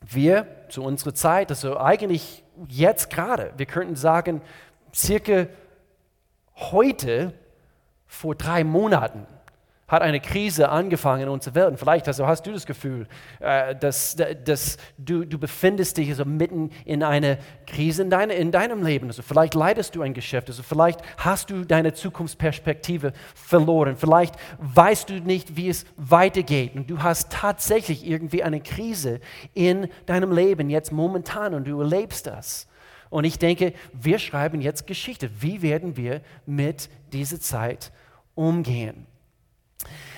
Wir 0.00 0.46
zu 0.68 0.82
unserer 0.82 1.14
Zeit, 1.14 1.50
also 1.50 1.78
eigentlich 1.78 2.42
jetzt 2.68 3.10
gerade, 3.10 3.52
wir 3.56 3.66
könnten 3.66 3.94
sagen, 3.94 4.42
circa 4.92 5.46
heute 6.56 7.34
vor 8.06 8.34
drei 8.34 8.64
Monaten 8.64 9.26
hat 9.86 10.02
eine 10.02 10.20
Krise 10.20 10.70
angefangen 10.70 11.24
in 11.24 11.28
unserer 11.28 11.54
Welt. 11.54 11.68
Und 11.68 11.78
vielleicht 11.78 12.08
also 12.08 12.26
hast 12.26 12.46
du 12.46 12.52
das 12.52 12.64
Gefühl, 12.64 13.06
äh, 13.40 13.76
dass, 13.76 14.16
dass 14.44 14.78
du, 14.96 15.24
du 15.24 15.38
befindest 15.38 15.98
dich 15.98 16.08
also 16.08 16.24
mitten 16.24 16.70
in 16.84 17.02
einer 17.02 17.36
Krise 17.66 18.02
in, 18.02 18.10
deine, 18.10 18.34
in 18.34 18.50
deinem 18.50 18.84
Leben. 18.84 19.08
Also 19.08 19.22
vielleicht 19.22 19.54
leidest 19.54 19.94
du 19.94 20.02
ein 20.02 20.14
Geschäft, 20.14 20.48
also 20.48 20.62
vielleicht 20.62 21.00
hast 21.18 21.50
du 21.50 21.64
deine 21.64 21.92
Zukunftsperspektive 21.92 23.12
verloren. 23.34 23.96
Vielleicht 23.96 24.34
weißt 24.58 25.10
du 25.10 25.14
nicht, 25.14 25.56
wie 25.56 25.68
es 25.68 25.84
weitergeht. 25.96 26.74
Und 26.74 26.88
du 26.88 27.02
hast 27.02 27.30
tatsächlich 27.30 28.06
irgendwie 28.06 28.42
eine 28.42 28.60
Krise 28.60 29.20
in 29.52 29.88
deinem 30.06 30.32
Leben 30.32 30.70
jetzt 30.70 30.92
momentan 30.92 31.54
und 31.54 31.66
du 31.66 31.80
erlebst 31.80 32.26
das. 32.26 32.66
Und 33.10 33.24
ich 33.24 33.38
denke, 33.38 33.74
wir 33.92 34.18
schreiben 34.18 34.60
jetzt 34.60 34.86
Geschichte. 34.86 35.30
Wie 35.40 35.62
werden 35.62 35.96
wir 35.96 36.20
mit 36.46 36.88
dieser 37.12 37.38
Zeit 37.38 37.92
umgehen? 38.34 39.06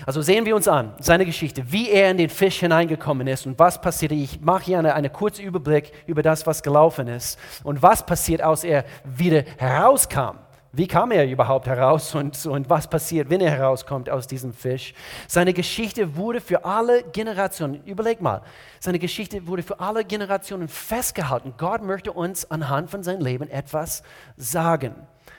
Also 0.05 0.23
sehen 0.23 0.45
wir 0.45 0.55
uns 0.55 0.69
an, 0.69 0.95
seine 1.01 1.27
Geschichte, 1.27 1.73
wie 1.73 1.91
er 1.91 2.11
in 2.11 2.19
den 2.19 2.31
Fisch 2.31 2.61
hineingekommen 2.61 3.27
ist 3.27 3.47
und 3.47 3.59
was 3.59 3.81
passierte. 3.81 4.15
Ich 4.15 4.41
mache 4.41 4.65
hier 4.65 4.79
einen 4.79 4.93
eine 4.93 5.11
kurzen 5.11 5.45
Überblick 5.45 5.93
über 6.07 6.23
das, 6.23 6.47
was 6.47 6.63
gelaufen 6.63 7.09
ist 7.09 7.39
und 7.65 7.83
was 7.83 8.05
passiert, 8.05 8.41
als 8.41 8.65
er 8.65 8.85
wieder 9.05 9.43
herauskam. 9.57 10.39
Wie 10.77 10.87
kam 10.87 11.11
er 11.11 11.27
überhaupt 11.27 11.67
heraus 11.67 12.15
und, 12.15 12.45
und 12.45 12.69
was 12.69 12.87
passiert, 12.87 13.31
wenn 13.31 13.41
er 13.41 13.51
herauskommt 13.51 14.11
aus 14.11 14.27
diesem 14.27 14.53
Fisch? 14.53 14.93
Seine 15.27 15.55
Geschichte 15.55 16.17
wurde 16.17 16.39
für 16.39 16.67
alle 16.67 17.03
Generationen, 17.03 17.83
überleg 17.85 18.21
mal, 18.21 18.43
seine 18.79 18.99
Geschichte 18.99 19.47
wurde 19.47 19.63
für 19.63 19.81
alle 19.81 20.05
Generationen 20.05 20.69
festgehalten. 20.69 21.55
Gott 21.57 21.83
möchte 21.83 22.13
uns 22.13 22.51
anhand 22.51 22.91
von 22.91 23.03
seinem 23.03 23.23
Leben 23.23 23.49
etwas 23.49 24.03
sagen. 24.37 24.95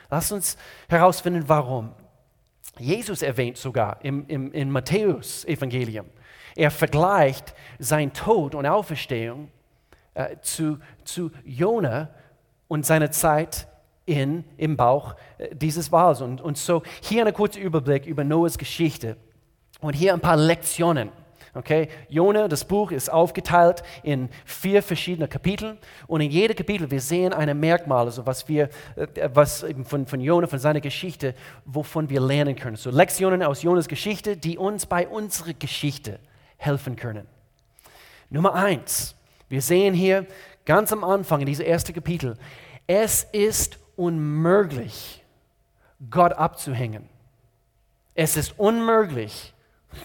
Lass 0.10 0.31
uns 0.31 0.57
herausfinden, 0.89 1.43
warum. 1.46 1.93
Jesus 2.79 3.22
erwähnt 3.22 3.57
sogar 3.57 4.03
im, 4.03 4.25
im, 4.27 4.51
im 4.51 4.69
Matthäus-Evangelium. 4.72 6.05
Er 6.55 6.72
vergleicht 6.72 7.53
sein 7.79 8.13
Tod 8.13 8.55
und 8.55 8.65
Auferstehung 8.65 9.50
äh, 10.13 10.38
zu, 10.41 10.79
zu 11.03 11.31
Jona 11.46 12.10
und 12.67 12.86
seiner 12.86 13.12
Zeit 13.12 13.67
in, 14.05 14.43
im 14.57 14.75
Bauch 14.75 15.15
äh, 15.38 15.55
dieses 15.55 15.91
Wals. 15.91 16.22
Und, 16.22 16.41
und 16.41 16.57
so 16.57 16.81
hier 17.01 17.25
ein 17.25 17.34
kurzer 17.34 17.60
Überblick 17.60 18.05
über 18.05 18.24
Noahs 18.24 18.57
Geschichte 18.57 19.17
und 19.81 19.93
hier 19.93 20.13
ein 20.13 20.19
paar 20.19 20.38
Lektionen 20.38 21.12
Okay? 21.57 21.89
Jona, 22.07 22.47
das 22.47 22.63
Buch 22.63 22.91
ist 22.91 23.11
aufgeteilt 23.11 23.81
in 24.03 24.29
vier 24.45 24.83
verschiedene 24.83 25.27
Kapitel 25.27 25.77
und 26.05 26.21
in 26.21 26.29
jedem 26.29 26.55
Kapitel 26.55 26.91
wir 26.91 27.01
sehen 27.01 27.33
ein 27.33 27.59
Merkmal, 27.59 28.05
also 28.05 28.25
was 28.25 28.47
wir, 28.47 28.69
äh, 28.95 29.29
was 29.33 29.65
von, 29.85 30.05
von 30.05 30.21
Jona, 30.21 30.45
von 30.45 30.59
seiner 30.59 30.81
Geschichte, 30.81 31.33
wovon 31.65 32.09
wir 32.09 32.21
lernen 32.21 32.55
können. 32.55 32.75
So 32.75 32.91
Lektionen 32.91 33.41
aus 33.41 33.63
Jonas 33.63 33.87
Geschichte, 33.87 34.37
die 34.37 34.57
uns 34.57 34.85
bei 34.85 35.07
unserer 35.07 35.53
Geschichte 35.53 36.19
helfen 36.57 36.95
können. 36.95 37.27
Nummer 38.29 38.53
eins, 38.53 39.15
wir 39.49 39.61
sehen 39.61 39.95
hier 39.95 40.27
ganz 40.65 40.91
am 40.91 41.03
Anfang 41.03 41.39
in 41.39 41.47
diesem 41.47 41.65
ersten 41.65 41.93
Kapitel, 41.93 42.37
es 42.85 43.23
ist 43.31 43.79
unmöglich, 43.95 45.23
Gott 46.11 46.33
abzuhängen. 46.33 47.09
Es 48.13 48.37
ist 48.37 48.59
unmöglich, 48.59 49.53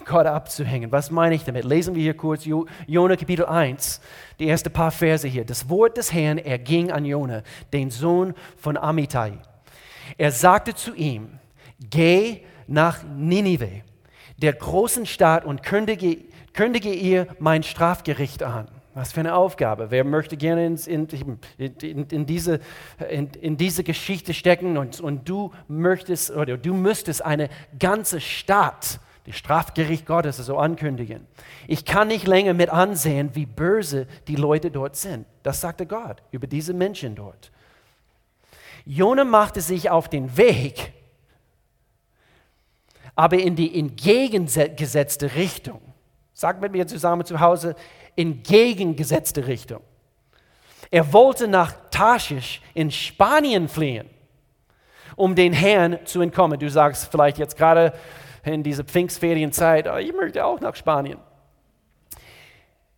Gott 0.05 0.27
abzuhängen. 0.27 0.93
Was 0.93 1.11
meine 1.11 1.35
ich 1.35 1.45
damit? 1.45 1.65
Lesen 1.65 1.95
wir 1.95 2.03
hier 2.03 2.17
kurz 2.17 2.45
Jona 2.45 3.17
Kapitel 3.17 3.47
1, 3.47 4.01
die 4.39 4.49
ersten 4.49 4.73
paar 4.73 4.91
Verse 4.91 5.27
hier. 5.27 5.45
Das 5.45 5.69
Wort 5.69 5.97
des 5.97 6.12
Herrn 6.12 6.39
erging 6.39 6.91
an 6.91 7.05
Jona, 7.05 7.43
den 7.73 7.91
Sohn 7.91 8.35
von 8.57 8.77
Amittai. 8.77 9.39
Er 10.19 10.33
sagte 10.33 10.75
zu 10.75 10.95
ihm, 10.95 11.39
geh 11.79 12.43
nach 12.67 13.03
Ninive, 13.05 13.83
der 14.39 14.53
großen 14.55 15.07
Stadt, 15.07 15.45
und 15.45 15.62
kündige, 15.62 16.19
kündige 16.53 16.93
ihr 16.93 17.27
mein 17.39 17.62
Strafgericht 17.62 18.43
an. 18.43 18.69
Was 18.95 19.12
für 19.12 19.21
eine 19.21 19.35
Aufgabe. 19.35 19.91
Wer 19.91 20.05
möchte 20.05 20.37
gerne 20.37 20.67
in, 20.67 20.77
in, 20.77 21.09
in, 21.59 22.07
in 22.09 22.27
diese, 22.27 22.61
diese, 23.43 23.85
Geschichte 23.85 24.35
stecken 24.35 24.77
und, 24.77 25.01
und, 25.01 25.27
du 25.27 25.51
möchtest 25.67 26.31
oder 26.31 26.59
du 26.59 26.75
müsstest 26.75 27.25
eine 27.25 27.49
ganze 27.79 28.21
Stadt 28.21 29.01
das 29.25 29.37
Strafgericht 29.37 30.07
Gottes 30.07 30.38
so 30.38 30.59
ankündigen. 30.59 31.26
Ich 31.69 31.85
kann 31.85 32.09
nicht 32.09 32.26
länger 32.26 32.55
mit 32.55 32.71
ansehen, 32.71 33.31
wie 33.35 33.47
böse 33.47 34.07
die 34.26 34.37
Leute 34.37 34.71
dort 34.71 34.97
sind. 34.97 35.26
Das 35.43 35.61
sagte 35.61 35.87
Gott 35.87 36.23
über 36.33 36.47
diese 36.47 36.75
Menschen 36.75 37.14
dort. 37.14 37.52
Jona 38.85 39.25
machte 39.25 39.61
sich 39.61 39.91
auf 39.91 40.09
den 40.09 40.37
Weg, 40.37 40.93
aber 43.14 43.38
in 43.38 43.55
die 43.55 43.79
entgegengesetzte 43.79 45.35
Richtung. 45.37 45.81
Sagt 46.35 46.61
mit 46.61 46.73
mir 46.73 46.87
zusammen 46.87 47.25
zu 47.25 47.38
Hause, 47.38 47.76
entgegengesetzte 48.17 49.47
Richtung. 49.47 49.83
Er 50.91 51.12
wollte 51.12 51.47
nach 51.47 51.73
Tarschisch 51.91 52.61
in 52.75 52.91
Spanien 52.91 53.69
fliehen, 53.69 54.11
um 55.14 55.35
den 55.35 55.52
Herrn 55.52 56.05
zu 56.05 56.21
entkommen. 56.21 56.59
Du 56.59 56.69
sagst 56.69 57.11
vielleicht 57.11 57.38
jetzt 57.38 57.57
gerade, 57.57 57.93
in 58.45 58.63
dieser 58.63 58.85
Pfingstferienzeit, 58.85 59.89
oh, 59.89 59.97
ich 59.97 60.13
möchte 60.13 60.45
auch 60.45 60.61
nach 60.61 60.75
Spanien. 60.75 61.19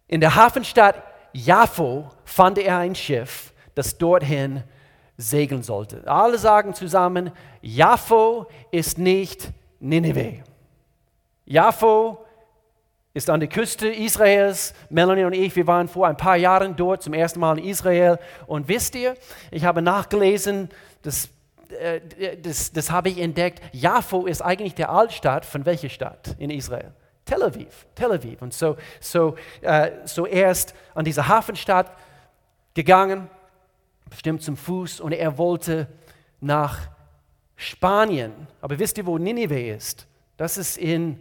In 0.07 0.21
der 0.21 0.35
Hafenstadt 0.35 1.03
Jaffo 1.33 2.11
fand 2.25 2.59
er 2.59 2.79
ein 2.79 2.95
Schiff, 2.95 3.53
das 3.75 3.99
dorthin 3.99 4.63
segeln 5.17 5.63
sollte. 5.63 6.07
Alle 6.07 6.39
sagen 6.39 6.75
zusammen, 6.75 7.31
Jaffo 7.61 8.47
ist 8.71 8.99
nicht 8.99 9.51
Nineveh. 9.81 10.43
Jaffo 11.45 12.25
ist 13.13 13.31
an 13.31 13.41
der 13.41 13.49
Küste 13.49 13.89
Israels. 13.89 14.75
Melanie 14.91 15.25
und 15.25 15.35
ich, 15.35 15.55
wir 15.55 15.67
waren 15.67 15.89
vor 15.89 16.07
ein 16.07 16.17
paar 16.17 16.37
Jahren 16.37 16.75
dort 16.75 17.03
zum 17.03 17.15
ersten 17.15 17.39
Mal 17.39 17.59
in 17.59 17.65
Israel. 17.65 18.19
Und 18.47 18.69
wisst 18.69 18.95
ihr, 18.95 19.15
ich 19.51 19.65
habe 19.65 19.83
nachgelesen, 19.83 20.69
dass 21.03 21.29
das, 22.43 22.73
das 22.73 22.91
habe 22.91 23.09
ich 23.09 23.19
entdeckt, 23.19 23.63
Jaffo 23.73 24.27
ist 24.27 24.43
eigentlich 24.43 24.75
der 24.75 24.91
Altstadt 24.91 25.45
von 25.45 25.65
welcher 25.67 25.89
Stadt 25.89 26.37
in 26.39 26.51
Israel? 26.51 26.93
Tel 27.25 27.43
Aviv, 27.43 27.87
Tel 27.95 28.13
Aviv. 28.13 28.43
Und 28.43 28.53
so, 28.53 28.77
so, 29.01 29.37
äh, 29.63 29.93
so 30.05 30.27
er 30.27 30.51
ist 30.51 30.75
an 30.95 31.05
diese 31.05 31.27
Hafenstadt 31.27 31.91
gegangen, 32.75 33.31
bestimmt 34.11 34.43
zum 34.43 34.57
Fuß, 34.57 35.01
und 35.01 35.13
er 35.13 35.39
wollte 35.39 35.89
nach 36.41 36.89
Spanien. 37.57 38.33
Aber 38.61 38.79
wisst 38.79 38.99
ihr, 38.99 39.07
wo 39.07 39.17
Ninive 39.17 39.61
ist? 39.61 40.07
Das 40.37 40.59
ist 40.59 40.77
in, 40.77 41.21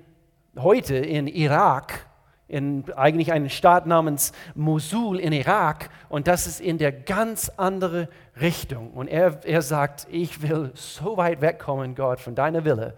heute 0.57 0.95
in 0.95 1.27
Irak 1.27 2.05
in 2.53 2.85
eigentlich 2.93 3.31
einen 3.31 3.49
Staat 3.49 3.87
namens 3.87 4.31
Mosul 4.53 5.19
in 5.19 5.33
Irak 5.33 5.89
und 6.07 6.27
das 6.27 6.45
ist 6.45 6.61
in 6.61 6.77
der 6.77 6.91
ganz 6.91 7.49
andere 7.57 8.09
Richtung. 8.39 8.91
Und 8.91 9.07
er, 9.07 9.43
er 9.43 9.63
sagt, 9.63 10.07
ich 10.11 10.43
will 10.43 10.71
so 10.75 11.17
weit 11.17 11.41
wegkommen, 11.41 11.95
Gott, 11.95 12.19
von 12.19 12.35
deiner 12.35 12.63
Wille, 12.63 12.95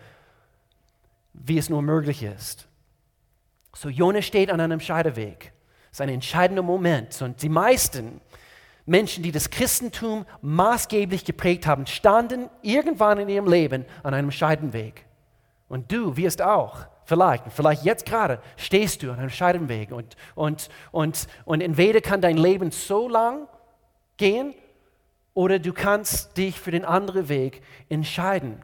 wie 1.33 1.57
es 1.57 1.69
nur 1.69 1.81
möglich 1.81 2.21
ist. 2.21 2.67
So 3.73 3.87
Jona 3.87 4.21
steht 4.21 4.51
an 4.51 4.59
einem 4.59 4.81
Scheideweg. 4.81 5.53
Das 5.89 5.99
ist 5.99 6.01
ein 6.01 6.09
entscheidender 6.09 6.63
Moment. 6.63 7.21
Und 7.21 7.41
die 7.41 7.49
meisten 7.49 8.19
Menschen, 8.85 9.23
die 9.23 9.31
das 9.31 9.49
Christentum 9.49 10.25
maßgeblich 10.41 11.23
geprägt 11.23 11.65
haben, 11.65 11.87
standen 11.87 12.49
irgendwann 12.61 13.19
in 13.19 13.29
ihrem 13.29 13.47
Leben 13.47 13.85
an 14.03 14.13
einem 14.13 14.31
Scheidenweg. 14.31 15.05
Und 15.69 15.93
du 15.93 16.17
wirst 16.17 16.41
auch 16.41 16.87
vielleicht, 17.05 17.45
vielleicht 17.51 17.83
jetzt 17.83 18.05
gerade, 18.05 18.39
stehst 18.57 19.03
du 19.03 19.11
an 19.11 19.19
einem 19.19 19.29
Scheidenweg 19.29 19.91
und, 19.91 20.15
und, 20.35 20.69
und, 20.91 21.27
und 21.45 21.61
entweder 21.61 22.01
kann 22.01 22.21
dein 22.21 22.37
Leben 22.37 22.71
so 22.71 23.07
lang 23.07 23.47
gehen 24.17 24.53
oder 25.33 25.59
du 25.59 25.73
kannst 25.73 26.37
dich 26.37 26.59
für 26.59 26.71
den 26.71 26.85
anderen 26.85 27.29
Weg 27.29 27.61
entscheiden. 27.89 28.61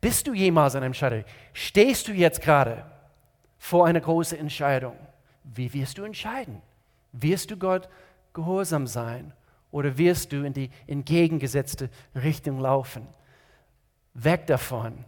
Bist 0.00 0.26
du 0.26 0.34
jemals 0.34 0.74
an 0.74 0.82
einem 0.82 0.94
Scheideweg? 0.94 1.26
Stehst 1.52 2.08
du 2.08 2.12
jetzt 2.12 2.40
gerade 2.40 2.84
vor 3.58 3.86
einer 3.86 4.00
großen 4.00 4.38
Entscheidung? 4.38 4.96
Wie 5.44 5.72
wirst 5.74 5.98
du 5.98 6.04
entscheiden? 6.04 6.62
Wirst 7.12 7.50
du 7.50 7.56
Gott 7.56 7.88
gehorsam 8.32 8.86
sein 8.86 9.32
oder 9.70 9.98
wirst 9.98 10.32
du 10.32 10.44
in 10.44 10.52
die 10.52 10.70
entgegengesetzte 10.86 11.90
Richtung 12.14 12.60
laufen? 12.60 13.06
Weg 14.14 14.46
davon. 14.46 15.04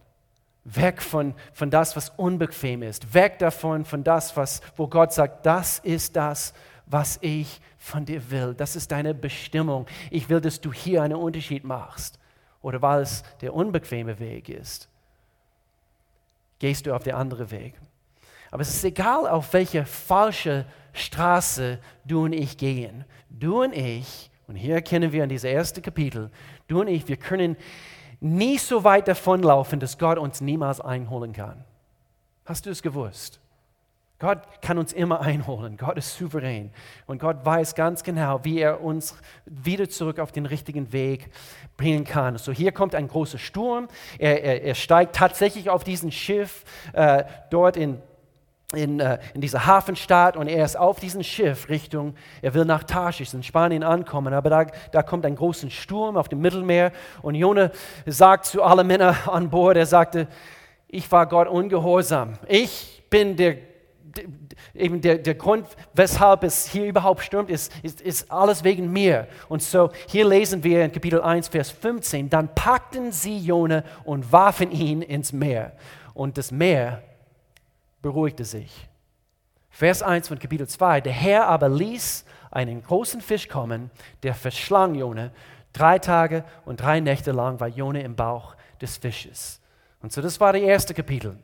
Weg 0.65 1.03
von, 1.03 1.35
von 1.53 1.71
das, 1.71 1.97
was 1.97 2.11
unbequem 2.11 2.83
ist. 2.83 3.15
Weg 3.15 3.39
davon, 3.39 3.85
von 3.85 4.05
das, 4.05 4.37
was, 4.37 4.61
wo 4.77 4.87
Gott 4.87 5.13
sagt, 5.13 5.45
das 5.45 5.81
ist 5.81 6.15
das, 6.15 6.55
was 6.87 7.19
ich 7.21 7.61
von 7.79 8.05
dir 8.05 8.31
will. 8.31 8.55
Das 8.55 8.77
ist 8.77 8.93
deine 8.93 9.13
Bestimmung. 9.13 9.87
Ich 10.11 10.29
will, 10.29 10.41
dass 10.41 10.61
du 10.61 10.73
hier 10.73 11.03
einen 11.03 11.17
Unterschied 11.17 11.65
machst. 11.65 12.19
Oder 12.61 12.81
weil 12.81 13.03
es 13.03 13.25
der 13.41 13.55
unbequeme 13.55 14.19
Weg 14.21 14.49
ist, 14.49 14.89
gehst 16.61 16.87
du 16.87 16.95
auf 16.95 17.03
den 17.03 17.15
anderen 17.15 17.51
Weg. 17.51 17.75
Aber 18.53 18.63
es 18.63 18.69
ist 18.69 18.85
egal, 18.85 19.27
auf 19.27 19.53
welche 19.53 19.85
falsche 19.85 20.65
Straße 20.93 21.81
du 22.05 22.25
und 22.25 22.33
ich 22.35 22.57
gehen. 22.57 23.05
Du 23.31 23.63
und 23.63 23.75
ich, 23.75 24.31
und 24.47 24.55
hier 24.55 24.75
erkennen 24.75 25.11
wir 25.11 25.25
in 25.25 25.31
diesem 25.31 25.51
ersten 25.51 25.83
Kapitel, 25.83 26.31
du 26.69 26.83
und 26.83 26.89
ich, 26.89 27.09
wir 27.09 27.17
können 27.17 27.57
nie 28.23 28.57
so 28.59 28.85
weit 28.85 29.09
davonlaufen, 29.09 29.81
dass 29.81 29.99
Gott 29.99 30.19
uns 30.19 30.41
niemals 30.41 30.81
einholen 30.81 31.33
kann. 31.33 31.65
Hast 32.45 32.67
du 32.67 32.71
es 32.71 32.83
gewusst? 32.83 33.41
Gott 34.21 34.39
kann 34.63 34.79
uns 34.79 34.93
immer 34.93 35.21
einholen. 35.21 35.77
Gott 35.77 35.97
ist 35.97 36.17
souverän. 36.17 36.71
Und 37.07 37.19
Gott 37.19 37.45
weiß 37.45 37.75
ganz 37.75 38.05
genau, 38.05 38.45
wie 38.45 38.61
er 38.61 38.81
uns 38.81 39.17
wieder 39.47 39.89
zurück 39.89 40.21
auf 40.21 40.31
den 40.31 40.47
richtigen 40.47 40.93
Weg 40.93 41.31
bringen 41.77 42.05
kann. 42.05 42.39
So 42.39 42.53
hier 42.53 42.71
kommt 42.71 42.95
ein 42.95 43.09
großer 43.09 43.39
Sturm. 43.39 43.89
Er, 44.21 44.45
er, 44.45 44.63
er 44.63 44.75
steigt 44.77 45.17
tatsächlich 45.17 45.71
auf 45.71 45.83
diesen 45.83 46.13
Schiff 46.13 46.65
äh, 46.93 47.25
dort 47.51 47.77
in 47.77 48.01
in, 48.75 49.01
äh, 49.01 49.19
in 49.35 49.41
dieser 49.41 49.67
Hafenstadt 49.67 50.37
und 50.37 50.49
er 50.49 50.65
ist 50.65 50.79
auf 50.79 51.01
diesem 51.01 51.23
Schiff 51.23 51.69
Richtung, 51.69 52.15
er 52.41 52.55
will 52.55 52.65
nach 52.65 52.85
Tarschisch 52.85 53.35
in 53.35 53.43
Spanien 53.43 53.83
ankommen, 53.83 54.35
aber 54.35 54.51
da, 54.51 54.67
da 54.93 55.03
kommt 55.03 55.27
ein 55.27 55.37
großer 55.37 55.71
Sturm 55.71 56.17
auf 56.17 56.29
dem 56.29 56.41
Mittelmeer 56.41 56.93
und 57.23 57.35
Jona 57.35 57.71
sagt 58.07 58.47
zu 58.47 58.63
allen 58.63 58.87
Männern 58.87 59.17
an 59.27 59.51
Bord, 59.51 59.77
er 59.77 59.87
sagte, 59.87 60.29
ich 60.89 61.11
war 61.11 61.27
Gott 61.27 61.49
ungehorsam. 61.49 62.35
Ich 62.49 63.03
bin 63.09 63.37
der 63.37 63.57
eben 64.75 65.01
der, 65.01 65.19
der 65.19 65.35
Grund, 65.35 65.67
weshalb 65.95 66.45
es 66.45 66.67
hier 66.69 66.87
überhaupt 66.87 67.23
stürmt, 67.23 67.51
ist, 67.51 67.73
ist, 67.83 68.01
ist 68.01 68.31
alles 68.31 68.65
wegen 68.65 68.93
mir. 68.93 69.27
Und 69.49 69.63
so, 69.63 69.91
hier 70.09 70.27
lesen 70.27 70.63
wir 70.65 70.85
in 70.85 70.93
Kapitel 70.93 71.21
1, 71.21 71.49
Vers 71.49 71.71
15, 71.71 72.29
dann 72.31 72.55
packten 72.55 73.13
sie 73.13 73.39
Jona 73.39 73.85
und 74.05 74.33
warfen 74.33 74.71
ihn 74.71 75.03
ins 75.03 75.33
Meer. 75.33 75.73
Und 76.15 76.39
das 76.39 76.51
Meer 76.51 77.03
beruhigte 78.03 78.45
sich. 78.45 78.89
Vers 79.71 80.03
1 80.03 80.29
von 80.29 80.39
Kapitel 80.39 80.69
2, 80.69 81.01
der 81.01 81.13
Herr 81.13 81.47
aber 81.47 81.69
ließ 81.69 82.27
einen 82.51 82.83
großen 82.83 83.23
Fisch 83.23 83.49
kommen, 83.49 83.91
der 84.23 84.35
verschlang 84.35 84.95
Jona. 84.95 85.31
Drei 85.73 85.99
Tage 85.99 86.45
und 86.67 86.83
drei 86.83 87.01
Nächte 87.01 87.33
lang 87.33 87.59
war 87.59 87.69
Jona 87.69 88.01
im 88.01 88.15
Bauch 88.15 88.55
des 88.81 88.99
Fisches. 88.99 89.61
Und 90.03 90.13
so, 90.13 90.21
das 90.21 90.39
war 90.41 90.53
das 90.53 90.61
erste 90.61 90.93
Kapitel. 90.93 91.39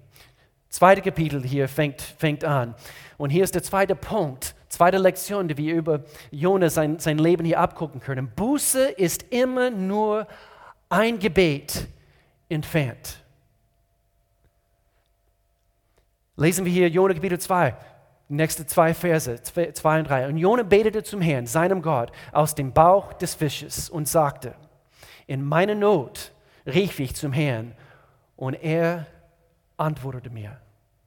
Zweite 0.68 1.00
Kapitel 1.00 1.42
hier 1.42 1.66
fängt, 1.68 2.02
fängt 2.02 2.44
an. 2.44 2.74
Und 3.16 3.30
hier 3.30 3.44
ist 3.44 3.54
der 3.54 3.62
zweite 3.62 3.94
Punkt, 3.94 4.54
zweite 4.68 4.98
Lektion, 4.98 5.48
die 5.48 5.56
wir 5.56 5.74
über 5.74 6.00
Jonas 6.30 6.74
sein, 6.74 6.98
sein 6.98 7.16
Leben 7.16 7.46
hier 7.46 7.58
abgucken 7.58 8.00
können. 8.00 8.30
Buße 8.36 8.88
ist 8.88 9.22
immer 9.30 9.70
nur 9.70 10.26
ein 10.90 11.18
Gebet 11.18 11.88
entfernt. 12.50 13.24
Lesen 16.38 16.64
wir 16.64 16.72
hier 16.72 16.88
Jona 16.88 17.14
Kapitel 17.14 17.40
2, 17.40 17.74
nächste 18.28 18.64
zwei 18.64 18.94
Verse, 18.94 19.42
2 19.42 19.98
und 19.98 20.08
3. 20.08 20.28
Und 20.28 20.36
Jona 20.36 20.62
betete 20.62 21.02
zum 21.02 21.20
Herrn, 21.20 21.48
seinem 21.48 21.82
Gott, 21.82 22.12
aus 22.30 22.54
dem 22.54 22.72
Bauch 22.72 23.12
des 23.12 23.34
Fisches 23.34 23.90
und 23.90 24.06
sagte, 24.06 24.54
in 25.26 25.42
meiner 25.42 25.74
Not 25.74 26.30
rief 26.64 27.00
ich 27.00 27.16
zum 27.16 27.32
Herrn 27.32 27.74
und 28.36 28.54
er 28.54 29.06
antwortete 29.76 30.30
mir. 30.30 30.60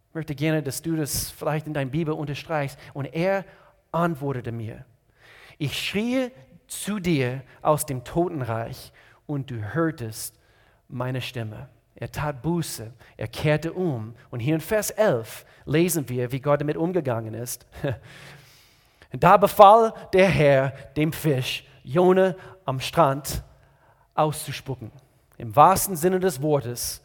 Ich 0.10 0.16
möchte 0.16 0.36
gerne, 0.36 0.62
dass 0.62 0.82
du 0.82 0.98
das 0.98 1.32
vielleicht 1.32 1.66
in 1.66 1.74
deiner 1.74 1.90
Bibel 1.90 2.14
unterstreichst. 2.14 2.78
Und 2.94 3.06
er 3.06 3.46
antwortete 3.94 4.52
mir. 4.52 4.84
Ich 5.58 5.80
schrie 5.80 6.32
zu 6.68 7.00
dir 7.00 7.42
aus 7.62 7.86
dem 7.86 8.04
Totenreich 8.04 8.92
und 9.28 9.50
du 9.50 9.74
hörtest 9.74 10.38
meine 10.90 11.22
Stimme. 11.22 11.70
Er 11.96 12.12
tat 12.12 12.42
Buße, 12.42 12.92
er 13.18 13.28
kehrte 13.28 13.74
um. 13.74 14.16
Und 14.30 14.40
hier 14.40 14.56
in 14.56 14.62
Vers 14.62 14.92
11 14.92 15.46
lesen 15.66 16.08
wir, 16.10 16.32
wie 16.32 16.40
Gott 16.40 16.62
damit 16.62 16.78
umgegangen 16.78 17.34
ist. 17.34 17.66
Da 19.14 19.36
befahl 19.36 19.94
der 20.14 20.30
Herr 20.30 20.70
dem 20.96 21.12
Fisch, 21.12 21.66
Jona 21.84 22.34
am 22.64 22.80
Strand 22.80 23.44
auszuspucken. 24.16 24.90
Im 25.38 25.54
wahrsten 25.54 25.98
Sinne 25.98 26.22
des 26.22 26.42
Wortes, 26.42 27.02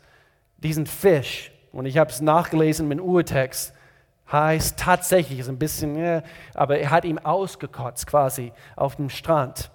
diesen 0.56 0.86
Fisch 0.86 1.50
und 1.72 1.84
ich 1.84 1.98
habe 1.98 2.10
es 2.10 2.20
nachgelesen 2.20 2.88
mit 2.88 2.98
dem 2.98 3.04
Urtext, 3.04 3.74
heißt 4.30 4.78
tatsächlich, 4.78 5.40
ist 5.40 5.48
ein 5.48 5.58
bisschen, 5.58 5.96
ja, 5.96 6.22
aber 6.54 6.78
er 6.78 6.90
hat 6.90 7.04
ihm 7.04 7.18
ausgekotzt 7.18 8.06
quasi 8.06 8.52
auf 8.74 8.96
dem 8.96 9.10
Strand. 9.10 9.70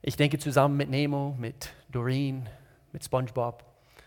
Ich 0.00 0.16
denke 0.16 0.38
zusammen 0.38 0.76
mit 0.76 0.90
Nemo, 0.90 1.34
mit 1.38 1.72
Doreen, 1.90 2.48
mit 2.94 3.04
SpongeBob. 3.04 3.62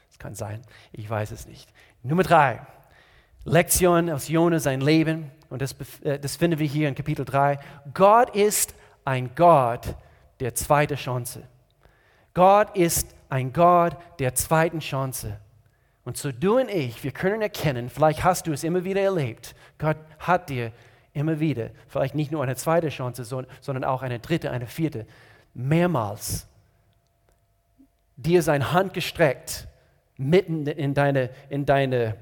Das 0.10 0.18
kann 0.18 0.34
sein, 0.34 0.62
ich 0.92 1.08
weiß 1.08 1.30
es 1.32 1.46
nicht. 1.46 1.70
Nummer 2.02 2.24
drei, 2.24 2.62
Lektion 3.46 4.10
aus 4.10 4.28
Jonas, 4.28 4.64
sein 4.64 4.82
Leben. 4.82 5.32
Und 5.50 5.62
das, 5.62 5.76
äh, 6.04 6.20
das 6.20 6.36
finden 6.36 6.60
wir 6.60 6.68
hier 6.68 6.90
in 6.90 6.96
Kapitel 6.96 7.24
3. 7.24 7.60
Gott 7.94 8.36
ist 8.36 8.74
ein 9.06 9.30
Gott 9.36 9.96
der 10.40 10.56
zweiten 10.56 10.96
Chance. 10.96 11.44
Gott 12.34 12.76
ist 12.76 13.16
ein 13.30 13.54
Gott 13.54 13.96
der 14.20 14.36
zweiten 14.36 14.80
Chance. 14.80 15.40
Und 16.04 16.18
so 16.18 16.32
du 16.32 16.60
und 16.60 16.70
ich, 16.70 17.04
wir 17.04 17.12
können 17.12 17.42
erkennen, 17.42 17.90
vielleicht 17.90 18.24
hast 18.24 18.48
du 18.48 18.54
es 18.54 18.64
immer 18.64 18.84
wieder 18.84 19.02
erlebt, 19.02 19.56
Gott 19.78 19.98
hat 20.20 20.50
dir 20.50 20.72
immer 21.14 21.40
wieder, 21.40 21.72
vielleicht 21.90 22.16
nicht 22.16 22.32
nur 22.32 22.44
eine 22.44 22.56
zweite 22.56 22.90
Chance, 22.90 23.26
sondern 23.26 23.84
auch 23.84 24.04
eine 24.04 24.20
dritte, 24.20 24.52
eine 24.52 24.68
vierte, 24.68 25.06
mehrmals 25.54 26.48
dir 28.18 28.42
seine 28.42 28.74
Hand 28.74 28.94
gestreckt, 28.94 29.68
mitten 30.18 30.68
in 30.68 30.94
deine, 30.94 31.30
in 31.50 31.66
deine 31.66 32.16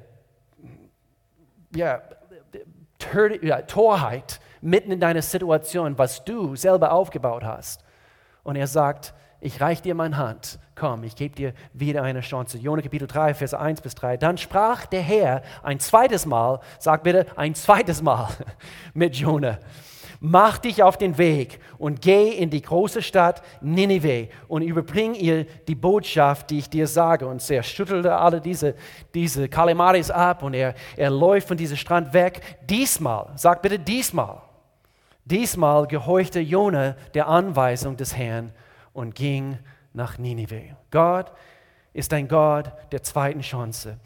ja, 1.73 2.01
Torheit, 3.67 4.39
mitten 4.61 4.91
in 4.91 4.99
deine 4.99 5.21
Situation, 5.21 5.97
was 5.97 6.23
du 6.23 6.55
selber 6.55 6.91
aufgebaut 6.91 7.43
hast. 7.43 7.83
Und 8.43 8.55
er 8.55 8.67
sagt, 8.67 9.13
ich 9.41 9.61
reiche 9.61 9.83
dir 9.83 9.95
meine 9.95 10.17
Hand, 10.17 10.59
komm, 10.75 11.03
ich 11.03 11.15
gebe 11.15 11.35
dir 11.35 11.53
wieder 11.73 12.03
eine 12.03 12.21
Chance. 12.21 12.57
Jona 12.57 12.81
Kapitel 12.81 13.07
3, 13.07 13.33
Vers 13.33 13.53
1 13.53 13.81
bis 13.81 13.95
3. 13.95 14.17
Dann 14.17 14.37
sprach 14.37 14.85
der 14.85 15.01
Herr 15.01 15.41
ein 15.63 15.79
zweites 15.79 16.25
Mal, 16.25 16.59
sag 16.79 17.03
bitte 17.03 17.25
ein 17.35 17.55
zweites 17.55 18.01
Mal 18.01 18.29
mit 18.93 19.15
Jona. 19.15 19.59
Mach 20.19 20.57
dich 20.57 20.81
auf 20.81 20.97
den 20.97 21.17
Weg 21.17 21.59
und 21.77 22.01
geh 22.01 22.29
in 22.29 22.49
die 22.49 22.61
große 22.61 23.01
Stadt 23.01 23.41
Ninive 23.61 24.29
und 24.47 24.61
überbring 24.61 25.13
ihr 25.13 25.45
die 25.67 25.75
Botschaft, 25.75 26.49
die 26.49 26.59
ich 26.59 26.69
dir 26.69 26.87
sage. 26.87 27.27
Und 27.27 27.49
er 27.49 27.63
schüttelte 27.63 28.15
alle 28.15 28.41
diese, 28.41 28.75
diese 29.13 29.49
Kalimaris 29.49 30.11
ab 30.11 30.43
und 30.43 30.53
er, 30.53 30.73
er 30.95 31.09
läuft 31.09 31.47
von 31.47 31.57
diesem 31.57 31.77
Strand 31.77 32.13
weg. 32.13 32.41
Diesmal, 32.69 33.31
sag 33.35 33.61
bitte 33.61 33.79
diesmal, 33.79 34.41
diesmal 35.25 35.87
gehorchte 35.87 36.39
Jona 36.39 36.95
der 37.13 37.27
Anweisung 37.27 37.97
des 37.97 38.15
Herrn 38.15 38.51
und 38.93 39.15
ging 39.15 39.59
nach 39.93 40.17
Ninive. 40.17 40.75
Gott 40.91 41.31
ist 41.93 42.13
ein 42.13 42.27
Gott 42.27 42.71
der 42.91 43.03
zweiten 43.03 43.41
Chance. 43.41 43.97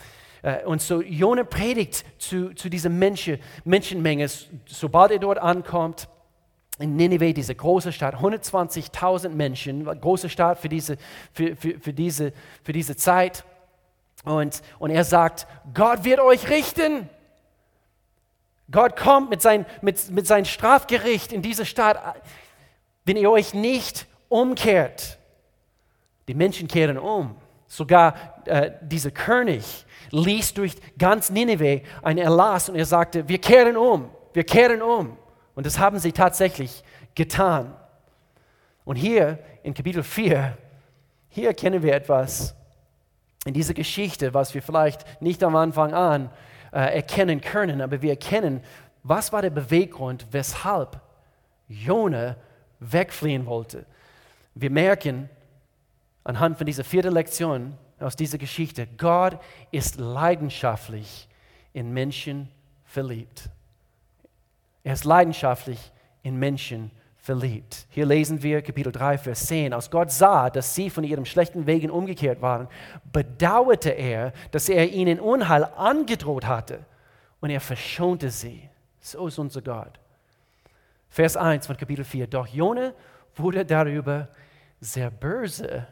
Äh, 0.41 0.63
und 0.65 0.81
so 0.81 1.01
Jona 1.01 1.43
predigt 1.43 2.05
zu, 2.17 2.53
zu 2.53 2.69
dieser 2.69 2.89
Menschen, 2.89 3.39
Menschenmenge, 3.63 4.29
sobald 4.65 5.11
er 5.11 5.19
dort 5.19 5.39
ankommt, 5.39 6.07
in 6.79 6.95
Ninive, 6.95 7.33
diese 7.33 7.53
große 7.53 7.91
Stadt, 7.91 8.15
120.000 8.15 9.29
Menschen, 9.29 9.83
große 9.83 10.29
Stadt 10.29 10.59
für 10.59 10.69
diese, 10.69 10.97
für, 11.33 11.55
für, 11.55 11.77
für 11.79 11.93
diese, 11.93 12.31
für 12.63 12.71
diese 12.71 12.95
Zeit. 12.95 13.43
Und, 14.23 14.61
und 14.79 14.89
er 14.89 15.03
sagt, 15.03 15.45
Gott 15.73 16.05
wird 16.05 16.21
euch 16.21 16.49
richten. 16.49 17.09
Gott 18.71 18.95
kommt 18.95 19.29
mit, 19.29 19.41
sein, 19.41 19.65
mit, 19.81 20.09
mit 20.09 20.25
seinem 20.25 20.45
Strafgericht 20.45 21.33
in 21.33 21.41
diese 21.41 21.65
Stadt, 21.65 22.21
wenn 23.03 23.17
ihr 23.17 23.29
euch 23.29 23.53
nicht 23.53 24.05
umkehrt. 24.29 25.17
Die 26.27 26.33
Menschen 26.33 26.67
kehren 26.67 26.97
um. 26.97 27.35
Sogar 27.69 28.15
äh, 28.45 28.71
dieser 28.81 29.11
König 29.11 29.85
ließ 30.09 30.55
durch 30.55 30.75
ganz 30.97 31.29
Nineveh 31.29 31.83
einen 32.01 32.17
Erlass 32.17 32.67
und 32.67 32.75
er 32.75 32.85
sagte, 32.85 33.29
wir 33.29 33.37
kehren 33.37 33.77
um, 33.77 34.09
wir 34.33 34.43
kehren 34.43 34.81
um. 34.81 35.17
Und 35.53 35.65
das 35.65 35.77
haben 35.77 35.99
sie 35.99 36.11
tatsächlich 36.11 36.83
getan. 37.13 37.75
Und 38.85 38.95
hier 38.95 39.37
in 39.61 39.75
Kapitel 39.75 40.01
4, 40.01 40.57
hier 41.29 41.47
erkennen 41.47 41.83
wir 41.83 41.93
etwas 41.93 42.55
in 43.45 43.53
dieser 43.53 43.75
Geschichte, 43.75 44.33
was 44.33 44.55
wir 44.55 44.63
vielleicht 44.63 45.21
nicht 45.21 45.43
am 45.43 45.55
Anfang 45.55 45.93
an 45.93 46.31
äh, 46.71 46.95
erkennen 46.95 47.39
können, 47.39 47.81
aber 47.81 48.01
wir 48.01 48.09
erkennen, 48.09 48.61
was 49.03 49.31
war 49.31 49.43
der 49.43 49.51
Beweggrund, 49.51 50.25
weshalb 50.31 50.99
Jona 51.67 52.35
wegfliehen 52.79 53.45
wollte. 53.45 53.85
Wir 54.55 54.71
merken 54.71 55.29
anhand 56.23 56.57
von 56.57 56.65
dieser 56.65 56.83
vierten 56.83 57.13
Lektion 57.13 57.77
aus 57.99 58.15
dieser 58.15 58.37
Geschichte, 58.37 58.87
Gott 58.97 59.39
ist 59.71 59.99
leidenschaftlich 59.99 61.27
in 61.73 61.91
Menschen 61.93 62.49
verliebt. 62.85 63.49
Er 64.83 64.93
ist 64.93 65.05
leidenschaftlich 65.05 65.91
in 66.23 66.37
Menschen 66.37 66.91
verliebt. 67.17 67.85
Hier 67.89 68.05
lesen 68.05 68.41
wir 68.41 68.61
Kapitel 68.61 68.91
3, 68.91 69.17
Vers 69.17 69.45
10. 69.47 69.73
Als 69.73 69.91
Gott 69.91 70.11
sah, 70.11 70.49
dass 70.49 70.73
sie 70.73 70.89
von 70.89 71.03
ihren 71.03 71.25
schlechten 71.25 71.67
Wegen 71.67 71.91
umgekehrt 71.91 72.41
waren, 72.41 72.67
bedauerte 73.11 73.89
er, 73.89 74.33
dass 74.51 74.69
er 74.69 74.89
ihnen 74.89 75.19
Unheil 75.19 75.65
angedroht 75.75 76.47
hatte 76.47 76.79
und 77.41 77.49
er 77.49 77.61
verschonte 77.61 78.29
sie. 78.29 78.67
So 78.99 79.27
ist 79.27 79.37
unser 79.37 79.61
Gott. 79.61 79.99
Vers 81.09 81.35
1 81.37 81.67
von 81.67 81.77
Kapitel 81.77 82.05
4. 82.05 82.27
Doch 82.27 82.47
Jona 82.47 82.93
wurde 83.35 83.65
darüber 83.65 84.27
sehr 84.79 85.11
böse 85.11 85.87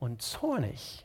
und 0.00 0.20
zornig. 0.20 1.04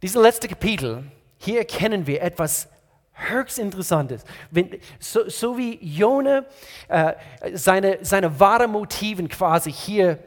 Dieses 0.00 0.22
letzte 0.22 0.46
Kapitel, 0.46 1.04
hier 1.38 1.58
erkennen 1.58 2.06
wir 2.06 2.22
etwas 2.22 2.68
höchst 3.12 3.58
Interessantes. 3.58 4.24
Wenn, 4.50 4.78
so, 5.00 5.28
so, 5.28 5.58
wie 5.58 5.84
Jona 5.84 6.44
äh, 6.86 7.14
seine, 7.54 7.98
seine 8.02 8.38
wahren 8.38 8.70
Motiven 8.70 9.28
quasi 9.28 9.72
hier 9.72 10.18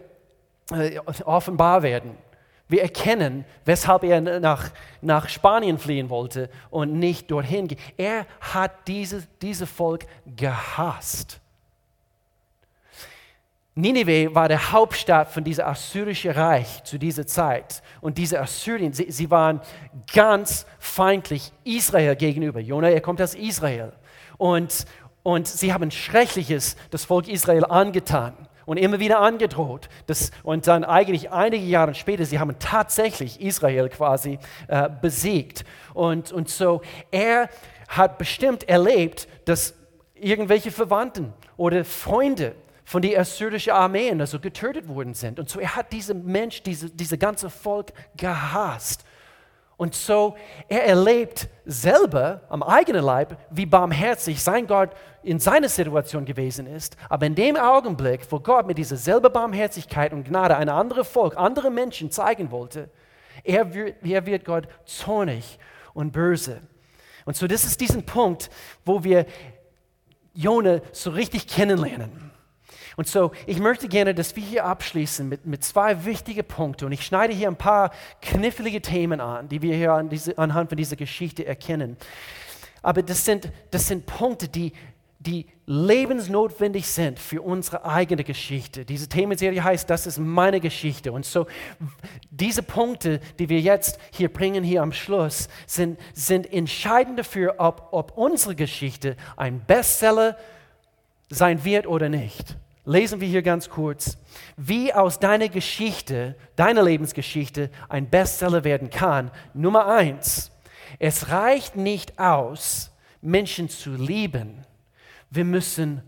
äh, 0.72 1.00
offenbar 1.00 1.84
werden. 1.84 2.18
Wir 2.68 2.84
erkennen, 2.84 3.44
weshalb 3.66 4.04
er 4.04 4.22
nach, 4.22 4.72
nach 5.02 5.28
Spanien 5.28 5.78
fliehen 5.78 6.10
wollte 6.10 6.50
und 6.70 6.94
nicht 6.94 7.30
dorthin 7.30 7.68
ging. 7.68 7.78
Er 7.98 8.26
hat 8.40 8.88
dieses 8.88 9.28
diese 9.42 9.68
Volk 9.68 10.06
gehasst. 10.26 11.41
Nineveh 13.74 14.36
war 14.36 14.50
der 14.50 14.74
Hauptstadt 14.74 15.30
von 15.30 15.46
diesem 15.46 15.66
assyrischen 15.66 16.32
Reich 16.32 16.84
zu 16.84 16.98
dieser 16.98 17.26
Zeit. 17.26 17.82
Und 18.02 18.18
diese 18.18 18.42
Assyrien, 18.42 18.92
sie, 18.92 19.10
sie 19.10 19.32
waren 19.32 19.62
ganz 20.14 20.66
feindlich 20.78 21.54
Israel 21.64 22.18
gegenüber. 22.18 22.60
Jona, 22.60 22.90
er 22.90 23.00
kommt 23.00 23.22
aus 23.22 23.34
Israel. 23.34 23.94
Und, 24.38 24.86
und 25.24 25.48
sie 25.48 25.72
haben 25.74 25.90
Schreckliches 25.90 26.76
das 26.90 27.06
Volk 27.06 27.30
Israel 27.30 27.64
angetan 27.64 28.34
und 28.66 28.76
immer 28.76 29.00
wieder 29.00 29.22
angedroht. 29.22 29.88
Das, 30.06 30.32
und 30.44 30.68
dann 30.68 30.84
eigentlich 30.84 31.32
einige 31.32 31.66
Jahre 31.66 31.94
später, 31.94 32.26
sie 32.26 32.40
haben 32.40 32.60
tatsächlich 32.60 33.40
Israel 33.40 33.88
quasi 33.88 34.38
äh, 34.68 34.90
besiegt. 35.02 35.64
Und, 35.94 36.34
und 36.34 36.50
so, 36.50 36.82
er 37.10 37.50
hat 37.88 38.18
bestimmt 38.18 38.68
erlebt, 38.68 39.30
dass 39.46 39.76
irgendwelche 40.14 40.72
Verwandten 40.72 41.34
oder 41.56 41.86
Freunde 41.86 42.54
von 42.92 43.02
der 43.02 43.22
assyrischen 43.22 43.72
Armee 43.72 44.12
also 44.12 44.38
getötet 44.38 44.86
worden 44.90 45.14
sind. 45.14 45.40
Und 45.40 45.48
so, 45.48 45.62
er 45.62 45.78
hat 45.78 45.94
diesen 45.94 46.26
Mensch, 46.26 46.62
diese, 46.62 46.90
diese 46.90 47.18
ganze 47.18 47.50
Volk 47.50 47.94
gehasst. 48.18 49.06
Und 49.78 49.96
so, 49.96 50.36
er 50.68 50.84
erlebt 50.88 51.48
selber 51.64 52.42
am 52.50 52.62
eigenen 52.62 53.06
Leib, 53.06 53.38
wie 53.50 53.66
barmherzig 53.66 54.44
sein 54.44 54.68
Gott 54.68 54.90
in 55.24 55.40
seiner 55.40 55.70
Situation 55.70 56.26
gewesen 56.26 56.68
ist. 56.68 56.98
Aber 57.08 57.26
in 57.28 57.34
dem 57.34 57.56
Augenblick, 57.56 58.30
wo 58.30 58.42
Gott 58.42 58.68
mit 58.68 58.78
dieser 58.78 58.98
selben 58.98 59.32
Barmherzigkeit 59.32 60.12
und 60.12 60.28
Gnade 60.28 60.58
ein 60.58 60.68
anderes 60.68 61.08
Volk, 61.08 61.38
andere 61.38 61.72
Menschen 61.72 62.12
zeigen 62.12 62.52
wollte, 62.52 62.90
er 63.46 63.74
wird, 63.74 64.06
er 64.06 64.26
wird 64.26 64.44
Gott 64.44 64.68
zornig 64.84 65.58
und 65.94 66.12
böse. 66.12 66.60
Und 67.24 67.38
so, 67.38 67.48
das 67.48 67.64
ist 67.64 67.80
diesen 67.80 68.06
Punkt, 68.06 68.50
wo 68.84 69.02
wir 69.02 69.26
Jona 70.34 70.82
so 70.92 71.12
richtig 71.12 71.48
kennenlernen. 71.48 72.31
Und 72.98 73.08
so, 73.08 73.32
ich 73.46 73.60
möchte 73.60 73.88
gerne, 73.88 74.14
dass 74.14 74.36
wir 74.36 74.44
hier 74.44 74.66
abschließen 74.66 75.28
mit, 75.28 75.46
mit 75.46 75.64
zwei 75.64 76.06
wichtigen 76.06 76.44
Punkten. 76.44 76.86
Und 76.86 76.92
ich 76.92 77.06
schneide 77.06 77.34
hier 77.34 77.48
ein 77.48 77.56
paar 77.56 77.92
knifflige 78.22 78.82
Themen 78.82 79.22
an, 79.22 79.48
die 79.48 79.62
wir 79.62 79.76
hier 79.76 79.94
an 79.94 80.10
diese, 80.10 80.38
anhand 80.38 80.70
von 80.70 80.78
dieser 80.78 80.96
Geschichte 80.96 81.46
erkennen. 81.46 81.98
Aber 82.82 83.04
das 83.04 83.26
sind, 83.26 83.52
das 83.70 83.88
sind 83.88 84.06
Punkte, 84.06 84.48
die, 84.48 84.74
die 85.20 85.46
lebensnotwendig 85.68 86.88
sind 86.88 87.20
für 87.20 87.42
unsere 87.44 87.86
eigene 87.86 88.24
Geschichte. 88.24 88.86
Diese 88.86 89.08
Themenserie 89.08 89.64
heißt, 89.64 89.90
das 89.90 90.08
ist 90.08 90.18
meine 90.18 90.60
Geschichte. 90.60 91.12
Und 91.12 91.26
so, 91.26 91.46
diese 92.32 92.64
Punkte, 92.64 93.20
die 93.38 93.48
wir 93.48 93.62
jetzt 93.62 94.00
hier 94.12 94.34
bringen, 94.34 94.64
hier 94.64 94.82
am 94.82 94.92
Schluss, 94.92 95.48
sind, 95.68 96.00
sind 96.14 96.52
entscheidend 96.52 97.20
dafür, 97.20 97.56
ob, 97.60 97.90
ob 97.92 98.18
unsere 98.18 98.56
Geschichte 98.56 99.16
ein 99.38 99.64
Bestseller 99.64 100.38
sein 101.30 101.64
wird 101.64 101.86
oder 101.88 102.10
nicht. 102.10 102.58
Lesen 102.84 103.22
wir 103.22 103.28
hier 103.28 103.44
ganz 103.44 103.70
kurz, 103.70 104.18
wie 104.58 104.94
aus 104.94 105.20
deiner 105.20 105.50
Geschichte, 105.50 106.36
deiner 106.56 106.82
Lebensgeschichte, 106.84 107.70
ein 107.90 108.10
Bestseller 108.10 108.64
werden 108.64 108.90
kann. 108.90 109.30
Nummer 109.54 109.86
eins, 109.88 110.52
es 110.98 111.30
reicht 111.30 111.76
nicht 111.76 112.20
aus, 112.20 112.92
Menschen 113.22 113.70
zu 113.70 113.94
lieben. 113.94 114.66
Wir 115.30 115.46
müssen 115.46 116.02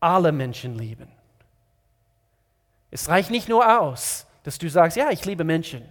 alle 0.00 0.30
Menschen 0.30 0.78
lieben. 0.78 1.08
Es 2.90 3.08
reicht 3.08 3.30
nicht 3.30 3.48
nur 3.48 3.80
aus, 3.80 4.26
dass 4.44 4.58
du 4.58 4.70
sagst, 4.70 4.96
ja, 4.96 5.10
ich 5.10 5.24
liebe 5.24 5.44
Menschen. 5.44 5.82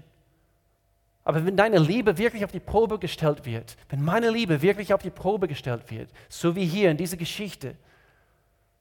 Aber 1.23 1.45
wenn 1.45 1.57
deine 1.57 1.77
Liebe 1.77 2.17
wirklich 2.17 2.45
auf 2.45 2.53
die 2.53 2.61
Probe 2.61 2.97
gestellt 2.97 3.45
wird, 3.45 3.75
wenn 3.89 4.01
meine 4.01 4.29
Liebe 4.29 4.61
wirklich 4.61 4.93
auf 4.93 5.01
die 5.01 5.09
Probe 5.09 5.49
gestellt 5.49 5.91
wird, 5.91 6.09
so 6.29 6.55
wie 6.55 6.65
hier 6.65 6.89
in 6.89 6.95
dieser 6.95 7.17
Geschichte, 7.17 7.75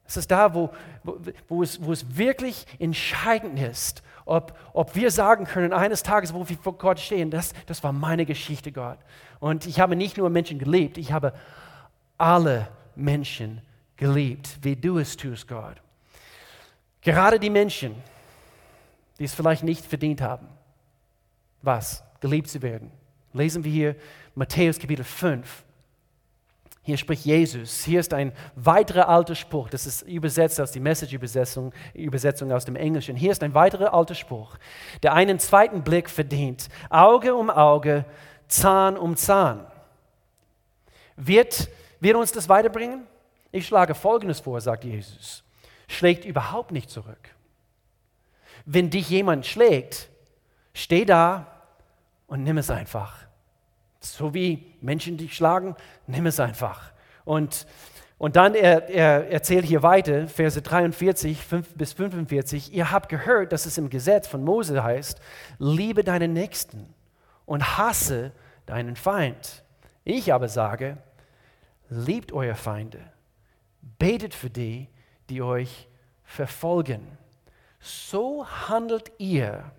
es 0.07 0.17
ist 0.17 0.31
da, 0.31 0.53
wo, 0.53 0.71
wo, 1.03 1.19
wo, 1.47 1.63
es, 1.63 1.83
wo 1.83 1.91
es 1.91 2.17
wirklich 2.17 2.65
entscheidend 2.79 3.59
ist, 3.59 4.01
ob, 4.25 4.57
ob 4.73 4.95
wir 4.95 5.11
sagen 5.11 5.45
können, 5.45 5.73
eines 5.73 6.03
Tages, 6.03 6.33
wo 6.33 6.47
wir 6.47 6.57
vor 6.57 6.77
Gott 6.77 6.99
stehen, 6.99 7.29
das, 7.29 7.53
das 7.65 7.83
war 7.83 7.91
meine 7.91 8.25
Geschichte, 8.25 8.71
Gott. 8.71 8.97
Und 9.39 9.65
ich 9.65 9.79
habe 9.79 9.95
nicht 9.95 10.17
nur 10.17 10.29
Menschen 10.29 10.59
geliebt, 10.59 10.97
ich 10.97 11.11
habe 11.11 11.33
alle 12.17 12.67
Menschen 12.95 13.61
geliebt, 13.95 14.57
wie 14.61 14.75
du 14.75 14.97
es 14.97 15.15
tust, 15.17 15.47
Gott. 15.47 15.81
Gerade 17.01 17.39
die 17.39 17.49
Menschen, 17.49 17.95
die 19.19 19.25
es 19.25 19.33
vielleicht 19.33 19.63
nicht 19.63 19.85
verdient 19.85 20.21
haben, 20.21 20.47
was? 21.61 22.03
Geliebt 22.19 22.49
zu 22.49 22.61
werden. 22.61 22.91
Lesen 23.33 23.63
wir 23.63 23.71
hier 23.71 23.95
Matthäus 24.35 24.79
Kapitel 24.79 25.03
5, 25.03 25.63
hier 26.87 26.95
spricht 26.95 27.25
Jesus. 27.25 27.83
Hier 27.83 27.99
ist 27.99 28.13
ein 28.13 28.31
weiterer 28.55 29.09
alter 29.09 29.35
Spruch. 29.35 29.69
Das 29.69 29.85
ist 29.85 30.03
übersetzt 30.03 30.61
aus 30.61 30.71
der 30.71 30.81
Message-Übersetzung 30.81 31.73
Übersetzung 31.93 32.49
aus 32.53 32.63
dem 32.63 32.77
Englischen. 32.77 33.17
Hier 33.17 33.33
ist 33.33 33.43
ein 33.43 33.53
weiterer 33.53 33.93
alter 33.93 34.15
Spruch, 34.15 34.55
der 35.03 35.11
einen 35.13 35.37
zweiten 35.37 35.83
Blick 35.83 36.09
verdient. 36.09 36.69
Auge 36.89 37.35
um 37.35 37.49
Auge, 37.49 38.05
Zahn 38.47 38.95
um 38.95 39.17
Zahn. 39.17 39.67
Wird, 41.17 41.67
wird 41.99 42.15
uns 42.15 42.31
das 42.31 42.47
weiterbringen? 42.47 43.05
Ich 43.51 43.67
schlage 43.67 43.93
Folgendes 43.93 44.39
vor, 44.39 44.61
sagt 44.61 44.85
Jesus. 44.85 45.43
Schlägt 45.89 46.23
überhaupt 46.23 46.71
nicht 46.71 46.89
zurück. 46.89 47.35
Wenn 48.63 48.89
dich 48.89 49.09
jemand 49.09 49.45
schlägt, 49.45 50.07
steh 50.73 51.03
da 51.03 51.47
und 52.27 52.43
nimm 52.43 52.57
es 52.57 52.69
einfach. 52.69 53.26
So 54.13 54.33
wie 54.33 54.73
Menschen 54.81 55.17
dich 55.17 55.35
schlagen, 55.35 55.75
nimm 56.05 56.25
es 56.25 56.39
einfach. 56.39 56.91
Und, 57.25 57.67
und 58.17 58.35
dann 58.35 58.55
er, 58.55 58.89
er 58.89 59.29
erzählt 59.29 59.65
hier 59.65 59.83
weiter, 59.83 60.27
Verse 60.27 60.61
43 60.61 61.43
5 61.43 61.75
bis 61.75 61.93
45, 61.93 62.73
ihr 62.73 62.91
habt 62.91 63.09
gehört, 63.09 63.51
dass 63.51 63.65
es 63.65 63.77
im 63.77 63.89
Gesetz 63.89 64.27
von 64.27 64.43
Mose 64.43 64.83
heißt, 64.83 65.19
liebe 65.59 66.03
deinen 66.03 66.33
Nächsten 66.33 66.93
und 67.45 67.77
hasse 67.77 68.31
deinen 68.65 68.95
Feind. 68.95 69.63
Ich 70.03 70.33
aber 70.33 70.47
sage, 70.47 70.97
liebt 71.89 72.31
eure 72.31 72.55
Feinde, 72.55 72.99
betet 73.99 74.33
für 74.33 74.49
die, 74.49 74.87
die 75.29 75.41
euch 75.41 75.87
verfolgen. 76.23 77.17
So 77.79 78.45
handelt 78.47 79.11
ihr, 79.17 79.71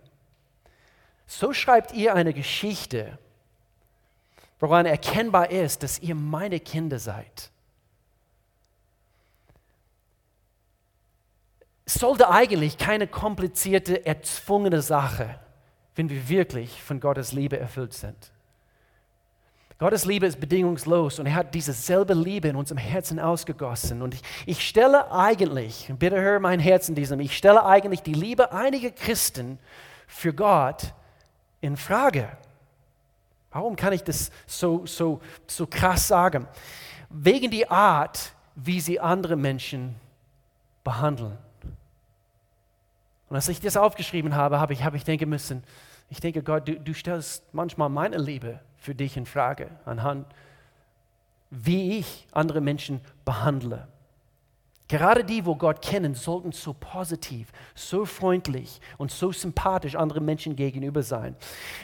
so 1.26 1.52
schreibt 1.52 1.92
ihr 1.92 2.14
eine 2.14 2.32
Geschichte 2.32 3.18
woran 4.60 4.86
erkennbar 4.86 5.50
ist, 5.50 5.82
dass 5.82 6.00
ihr 6.00 6.14
meine 6.14 6.60
Kinder 6.60 6.98
seid. 6.98 7.50
Es 11.84 11.94
sollte 11.94 12.28
eigentlich 12.28 12.76
keine 12.76 13.06
komplizierte, 13.06 14.04
erzwungene 14.04 14.82
Sache, 14.82 15.40
wenn 15.94 16.10
wir 16.10 16.28
wirklich 16.28 16.82
von 16.82 17.00
Gottes 17.00 17.32
Liebe 17.32 17.58
erfüllt 17.58 17.94
sind. 17.94 18.30
Gottes 19.78 20.04
Liebe 20.04 20.26
ist 20.26 20.40
bedingungslos 20.40 21.20
und 21.20 21.26
er 21.26 21.36
hat 21.36 21.54
diese 21.54 21.72
selbe 21.72 22.12
Liebe 22.12 22.48
in 22.48 22.56
unserem 22.56 22.78
Herzen 22.78 23.20
ausgegossen. 23.20 24.02
Und 24.02 24.14
ich, 24.14 24.22
ich 24.44 24.68
stelle 24.68 25.12
eigentlich, 25.12 25.90
bitte 25.98 26.20
hör 26.20 26.40
mein 26.40 26.58
Herz 26.58 26.88
in 26.88 26.96
diesem, 26.96 27.20
ich 27.20 27.36
stelle 27.36 27.64
eigentlich 27.64 28.02
die 28.02 28.12
Liebe 28.12 28.52
einiger 28.52 28.90
Christen 28.90 29.58
für 30.08 30.34
Gott 30.34 30.92
in 31.60 31.76
Frage. 31.76 32.28
Warum 33.50 33.76
kann 33.76 33.92
ich 33.92 34.04
das 34.04 34.30
so, 34.46 34.84
so, 34.86 35.20
so 35.46 35.66
krass 35.66 36.08
sagen? 36.08 36.46
Wegen 37.08 37.50
der 37.50 37.70
Art, 37.70 38.32
wie 38.54 38.80
sie 38.80 39.00
andere 39.00 39.36
Menschen 39.36 39.94
behandeln. 40.84 41.38
Und 43.28 43.36
als 43.36 43.48
ich 43.48 43.60
das 43.60 43.76
aufgeschrieben 43.76 44.34
habe, 44.34 44.58
habe 44.60 44.72
ich, 44.72 44.84
habe 44.84 44.96
ich 44.96 45.04
denken 45.04 45.28
müssen, 45.28 45.62
ich 46.10 46.20
denke, 46.20 46.42
Gott, 46.42 46.66
du, 46.66 46.80
du 46.80 46.94
stellst 46.94 47.42
manchmal 47.52 47.90
meine 47.90 48.16
Liebe 48.16 48.60
für 48.78 48.94
dich 48.94 49.16
in 49.16 49.26
Frage 49.26 49.70
anhand, 49.84 50.26
wie 51.50 51.98
ich 51.98 52.26
andere 52.32 52.60
Menschen 52.60 53.00
behandle. 53.24 53.86
Gerade 54.88 55.22
die, 55.22 55.44
wo 55.44 55.54
Gott 55.54 55.82
kennen, 55.82 56.14
sollten 56.14 56.50
so 56.52 56.72
positiv, 56.72 57.52
so 57.74 58.06
freundlich 58.06 58.80
und 58.96 59.10
so 59.10 59.30
sympathisch 59.32 59.94
anderen 59.94 60.24
Menschen 60.24 60.56
gegenüber 60.56 61.02
sein. 61.02 61.36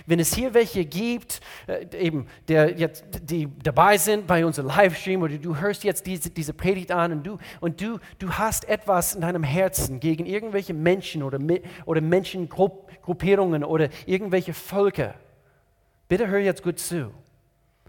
Wenn 0.07 0.19
es 0.19 0.35
hier 0.35 0.55
welche 0.55 0.87
gibt, 0.87 1.43
äh, 1.67 1.87
eben, 1.99 2.27
der 2.49 2.79
jetzt, 2.79 3.05
die 3.23 3.47
dabei 3.63 3.99
sind 3.99 4.27
bei 4.27 4.47
unserem 4.47 4.69
Livestream 4.69 5.21
oder 5.21 5.37
du 5.37 5.55
hörst 5.55 5.85
jetzt 5.85 6.07
diese, 6.07 6.31
diese 6.31 6.55
Predigt 6.55 6.91
an 6.93 7.13
und, 7.13 7.27
du, 7.27 7.39
und 7.61 7.79
du, 7.79 7.99
du 8.19 8.33
hast 8.33 8.67
etwas 8.67 9.15
in 9.15 9.21
deinem 9.21 9.43
Herzen 9.43 10.01
gegen 10.01 10.25
irgendwelche 10.25 10.73
Menschen 10.73 11.23
oder, 11.23 11.39
oder 11.85 12.01
Menschengruppierungen 12.01 13.65
oder 13.65 13.91
irgendwelche 14.07 14.55
Völker, 14.55 15.15
bitte 16.09 16.27
hör 16.27 16.39
jetzt 16.39 16.63
gut 16.63 16.79
zu. 16.79 17.13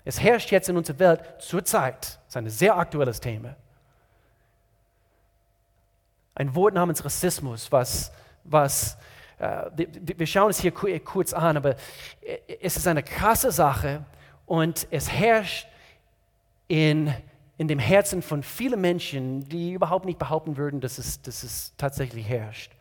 Es 0.04 0.21
herrscht 0.21 0.51
jetzt 0.51 0.67
in 0.67 0.75
unserer 0.75 0.99
Welt 0.99 1.21
zurzeit, 1.39 2.04
das 2.04 2.28
ist 2.28 2.38
ein 2.38 2.49
sehr 2.49 2.78
aktuelles 2.78 3.21
Thema, 3.21 3.56
ein 6.36 6.54
Wort 6.54 6.74
namens 6.74 7.04
Rassismus, 7.04 7.71
was, 7.71 8.12
was 8.43 8.98
äh, 9.39 9.69
wir 10.02 10.28
schauen 10.28 10.50
es 10.50 10.60
hier 10.60 10.71
kurz 10.71 11.34
an, 11.34 11.58
aber 11.58 11.76
es 12.62 12.78
ist 12.78 12.88
eine 12.88 13.04
krasse 13.04 13.52
Sache 13.52 14.06
und 14.45 14.88
es 14.91 15.12
herrscht 15.12 15.67
in, 16.67 17.13
in 17.58 17.67
dem 17.67 17.80
Herzen 17.80 18.21
von 18.21 18.43
vielen 18.43 18.82
Menschen, 18.82 19.48
die 19.48 19.74
überhaupt 19.74 20.06
nicht 20.06 20.19
behaupten 20.19 20.58
würden, 20.58 20.82
dass 20.82 20.98
es, 20.98 21.21
dass 21.21 21.43
es 21.43 21.74
tatsächlich 21.78 22.28
herrscht. 22.28 22.71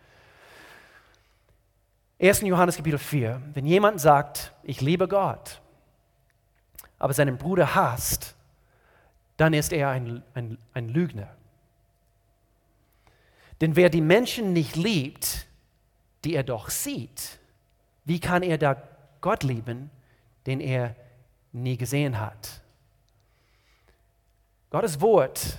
1. 2.21 2.43
Johannes 2.43 2.77
Kapitel 2.77 2.99
4, 2.99 3.41
wenn 3.55 3.67
jemand 3.67 4.01
sagt, 4.01 4.53
ich 4.63 4.81
liebe 4.81 5.09
Gott, 5.09 5.61
aber 6.99 7.13
seinen 7.13 7.39
Bruder 7.39 7.75
hasst, 7.75 8.35
dann 9.37 9.53
ist 9.53 9.73
er 9.73 9.91
ein, 9.91 10.23
ein, 10.35 10.59
ein 10.73 10.89
Lügner. 10.89 11.29
Denn 13.61 13.77
wer 13.77 13.91
die 13.91 14.01
Menschen 14.01 14.53
nicht 14.53 14.77
liebt, 14.77 15.47
die 16.25 16.35
er 16.35 16.43
doch 16.43 16.71
sieht, 16.71 17.39
wie 18.05 18.21
kann 18.21 18.43
er 18.43 18.59
da 18.59 18.83
Gott 19.21 19.43
lieben, 19.43 19.91
den 20.47 20.61
er 20.61 20.95
nie 21.53 21.77
gesehen 21.77 22.21
hat? 22.21 22.63
Gottes 24.71 25.01
Wort 25.01 25.59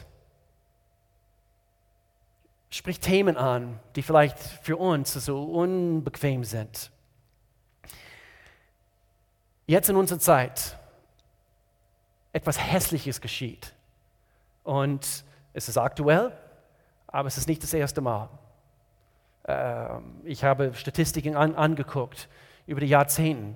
spricht 2.70 3.04
Themen 3.04 3.38
an, 3.38 3.80
die 3.96 4.02
vielleicht 4.02 4.38
für 4.38 4.76
uns 4.76 5.14
so 5.14 5.44
unbequem 5.44 6.44
sind. 6.44 6.92
Jetzt 9.68 9.90
in 9.90 9.96
unserer 9.96 10.20
Zeit 10.20 10.78
etwas 12.34 12.60
Hässliches 12.60 13.22
geschieht. 13.22 13.74
Und 14.64 15.24
es 15.54 15.70
ist 15.70 15.78
aktuell, 15.78 16.38
aber 17.16 17.30
es 17.30 17.38
ist 17.38 17.48
nicht 17.48 17.64
das 17.64 17.74
erste 17.74 18.02
Mal. 18.02 18.28
Ähm, 19.48 20.04
ich 20.26 20.44
habe 20.44 20.74
Statistiken 20.74 21.38
an, 21.38 21.56
angeguckt 21.56 22.28
über 22.68 22.82
die 22.82 22.88
Jahrzehnte 22.88 23.56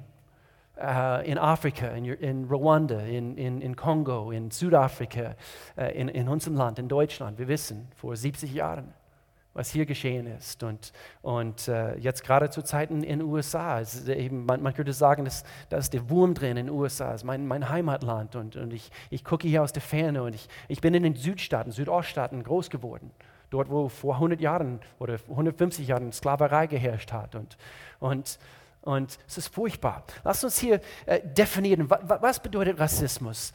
äh, 0.80 1.30
in 1.30 1.38
Afrika, 1.38 1.88
in, 1.88 2.45
Ruanda, 2.45 3.02
in, 3.02 3.38
in, 3.38 3.60
in, 3.60 3.76
Kongo, 3.76 4.32
in 4.32 4.50
Südafrika, 4.50 5.36
äh, 5.76 5.91
in, 6.00 6.08
in 6.08 6.30
unserem 6.30 6.56
Land, 6.56 6.80
in 6.80 6.88
Deutschland. 6.88 7.38
Wir 7.38 7.50
wissen, 7.50 7.89
vor 7.98 8.15
70 8.15 8.54
Jahren, 8.54 8.93
was 9.54 9.72
hier 9.72 9.86
geschehen 9.86 10.26
ist. 10.26 10.63
Und, 10.63 10.93
und 11.22 11.67
äh, 11.67 11.98
jetzt 11.98 12.24
gerade 12.24 12.50
zu 12.50 12.62
Zeiten 12.62 13.04
in 13.04 13.19
den 13.19 13.28
USA, 13.28 13.82
eben, 14.08 14.45
man, 14.45 14.62
man, 14.62 14.74
könnte 14.74 14.93
sagen, 14.93 15.26
dass, 15.26 15.43
da 15.67 15.76
ist 15.76 15.93
der 15.93 16.10
Wurm 16.10 16.34
drin 16.34 16.52
in 16.52 16.67
den 16.67 16.69
USA, 16.69 17.13
ist 17.13 17.26
mein, 17.26 17.45
mein 17.45 17.67
Heimatland. 17.67 18.38
Und, 18.38 18.56
und 18.56 18.72
ich, 18.72 18.89
ich 19.10 19.26
gucke 19.26 19.50
hier 19.50 19.63
aus 19.63 19.74
der 19.74 19.82
Ferne 19.82 20.24
und 20.24 20.34
ich, 20.34 20.48
ich 20.69 20.80
bin 20.80 20.93
in 20.93 21.04
den 21.04 21.15
Südstaaten, 21.15 21.74
Südoststaaten 21.74 22.41
groß 22.41 22.69
geworden 22.69 23.12
dort 23.49 23.69
wo 23.69 23.89
vor 23.89 24.15
100 24.15 24.39
Jahren 24.41 24.79
oder 24.99 25.17
150 25.29 25.88
Jahren 25.88 26.12
Sklaverei 26.12 26.67
geherrscht 26.67 27.12
hat. 27.12 27.35
Und, 27.35 27.57
und, 27.99 28.39
und 28.81 29.19
es 29.27 29.38
ist 29.38 29.47
furchtbar. 29.53 30.03
Lass 30.23 30.43
uns 30.43 30.59
hier 30.59 30.81
äh, 31.05 31.19
definieren, 31.23 31.89
was 31.89 32.41
bedeutet 32.41 32.79
Rassismus? 32.79 33.53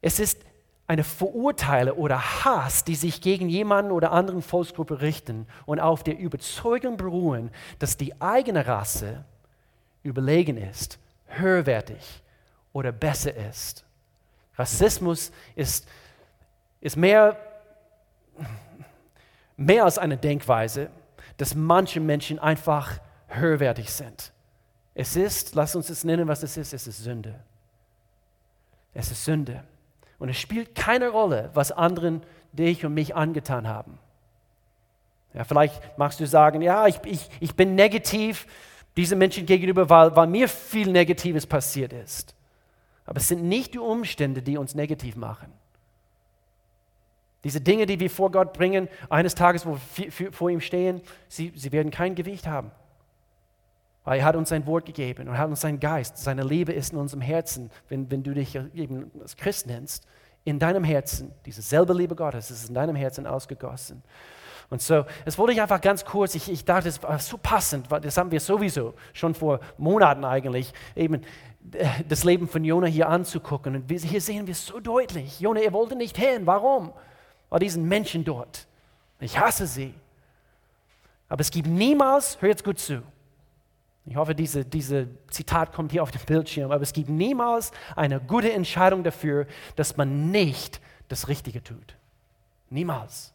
Es 0.00 0.18
ist 0.20 0.40
eine 0.86 1.04
Verurteile 1.04 1.94
oder 1.94 2.44
Hass, 2.44 2.82
die 2.82 2.94
sich 2.94 3.20
gegen 3.20 3.50
jemanden 3.50 3.92
oder 3.92 4.10
anderen 4.10 4.40
Volksgruppe 4.40 5.02
richten 5.02 5.46
und 5.66 5.80
auf 5.80 6.02
der 6.02 6.18
Überzeugung 6.18 6.96
beruhen, 6.96 7.50
dass 7.78 7.98
die 7.98 8.18
eigene 8.20 8.66
Rasse 8.66 9.24
überlegen 10.02 10.56
ist, 10.56 10.98
höherwertig 11.26 12.22
oder 12.72 12.90
besser 12.90 13.34
ist. 13.34 13.84
Rassismus 14.56 15.30
ist, 15.54 15.86
ist 16.80 16.96
mehr 16.96 17.36
mehr 19.58 19.84
als 19.84 19.98
eine 19.98 20.16
Denkweise, 20.16 20.88
dass 21.36 21.54
manche 21.54 22.00
Menschen 22.00 22.38
einfach 22.38 23.00
höherwertig 23.26 23.92
sind. 23.92 24.32
Es 24.94 25.14
ist, 25.16 25.54
lass 25.54 25.76
uns 25.76 25.90
es 25.90 26.04
nennen, 26.04 26.26
was 26.26 26.42
es 26.42 26.56
ist, 26.56 26.72
es 26.72 26.86
ist 26.86 27.04
Sünde. 27.04 27.34
Es 28.94 29.10
ist 29.10 29.24
Sünde. 29.24 29.62
Und 30.18 30.30
es 30.30 30.38
spielt 30.38 30.74
keine 30.74 31.10
Rolle, 31.10 31.50
was 31.52 31.70
anderen 31.70 32.22
dich 32.52 32.84
und 32.84 32.94
mich 32.94 33.14
angetan 33.14 33.68
haben. 33.68 33.98
Ja, 35.34 35.44
vielleicht 35.44 35.98
magst 35.98 36.18
du 36.18 36.26
sagen, 36.26 36.62
ja, 36.62 36.86
ich, 36.86 36.98
ich, 37.04 37.28
ich 37.38 37.54
bin 37.54 37.74
negativ 37.74 38.46
diesen 38.96 39.18
Menschen 39.18 39.46
gegenüber, 39.46 39.88
weil, 39.90 40.16
weil 40.16 40.26
mir 40.26 40.48
viel 40.48 40.90
Negatives 40.90 41.46
passiert 41.46 41.92
ist. 41.92 42.34
Aber 43.04 43.18
es 43.18 43.28
sind 43.28 43.44
nicht 43.44 43.74
die 43.74 43.78
Umstände, 43.78 44.42
die 44.42 44.56
uns 44.56 44.74
negativ 44.74 45.16
machen. 45.16 45.52
Diese 47.48 47.62
Dinge, 47.62 47.86
die 47.86 47.98
wir 47.98 48.10
vor 48.10 48.30
Gott 48.30 48.52
bringen, 48.52 48.88
eines 49.08 49.34
Tages, 49.34 49.64
wo 49.64 49.78
wir 49.96 50.32
vor 50.32 50.50
ihm 50.50 50.60
stehen, 50.60 51.00
sie, 51.28 51.50
sie 51.56 51.72
werden 51.72 51.90
kein 51.90 52.14
Gewicht 52.14 52.46
haben. 52.46 52.70
Weil 54.04 54.18
er 54.18 54.26
hat 54.26 54.36
uns 54.36 54.50
sein 54.50 54.66
Wort 54.66 54.84
gegeben 54.84 55.26
und 55.30 55.38
hat 55.38 55.48
uns 55.48 55.62
seinen 55.62 55.80
Geist. 55.80 56.18
Seine 56.18 56.42
Liebe 56.42 56.74
ist 56.74 56.92
in 56.92 56.98
unserem 56.98 57.22
Herzen, 57.22 57.70
wenn, 57.88 58.10
wenn 58.10 58.22
du 58.22 58.34
dich 58.34 58.54
eben 58.74 59.10
als 59.22 59.34
Christ 59.34 59.66
nennst. 59.66 60.06
In 60.44 60.58
deinem 60.58 60.84
Herzen, 60.84 61.32
diese 61.46 61.62
selbe 61.62 61.94
Liebe 61.94 62.14
Gottes 62.14 62.50
ist 62.50 62.68
in 62.68 62.74
deinem 62.74 62.96
Herzen 62.96 63.26
ausgegossen. 63.26 64.02
Und 64.68 64.82
so, 64.82 65.06
das 65.24 65.38
wollte 65.38 65.54
ich 65.54 65.62
einfach 65.62 65.80
ganz 65.80 66.04
kurz, 66.04 66.34
ich, 66.34 66.52
ich 66.52 66.66
dachte, 66.66 66.90
es 66.90 67.02
war 67.02 67.18
so 67.18 67.38
passend, 67.38 67.86
das 67.90 68.18
haben 68.18 68.30
wir 68.30 68.40
sowieso 68.40 68.92
schon 69.14 69.34
vor 69.34 69.60
Monaten 69.78 70.22
eigentlich, 70.26 70.74
eben 70.94 71.22
äh, 71.72 71.86
das 72.06 72.24
Leben 72.24 72.46
von 72.46 72.62
Jona 72.62 72.88
hier 72.88 73.08
anzugucken. 73.08 73.74
Und 73.74 73.90
hier 73.90 74.20
sehen 74.20 74.46
wir 74.46 74.52
es 74.52 74.66
so 74.66 74.80
deutlich. 74.80 75.40
Jona, 75.40 75.60
er 75.60 75.72
wollte 75.72 75.96
nicht 75.96 76.18
hin. 76.18 76.42
Warum? 76.44 76.92
Bei 77.50 77.58
diesen 77.58 77.86
Menschen 77.88 78.24
dort. 78.24 78.66
Ich 79.20 79.38
hasse 79.38 79.66
sie. 79.66 79.94
Aber 81.28 81.40
es 81.40 81.50
gibt 81.50 81.68
niemals, 81.68 82.40
hör 82.40 82.48
jetzt 82.48 82.64
gut 82.64 82.78
zu, 82.78 83.02
ich 84.08 84.16
hoffe, 84.16 84.34
diese, 84.34 84.64
diese 84.64 85.06
Zitat 85.28 85.74
kommt 85.74 85.92
hier 85.92 86.02
auf 86.02 86.10
dem 86.10 86.22
Bildschirm, 86.22 86.72
aber 86.72 86.82
es 86.82 86.94
gibt 86.94 87.10
niemals 87.10 87.72
eine 87.94 88.20
gute 88.20 88.50
Entscheidung 88.50 89.04
dafür, 89.04 89.46
dass 89.76 89.98
man 89.98 90.30
nicht 90.30 90.80
das 91.08 91.28
Richtige 91.28 91.62
tut. 91.62 91.94
Niemals. 92.70 93.34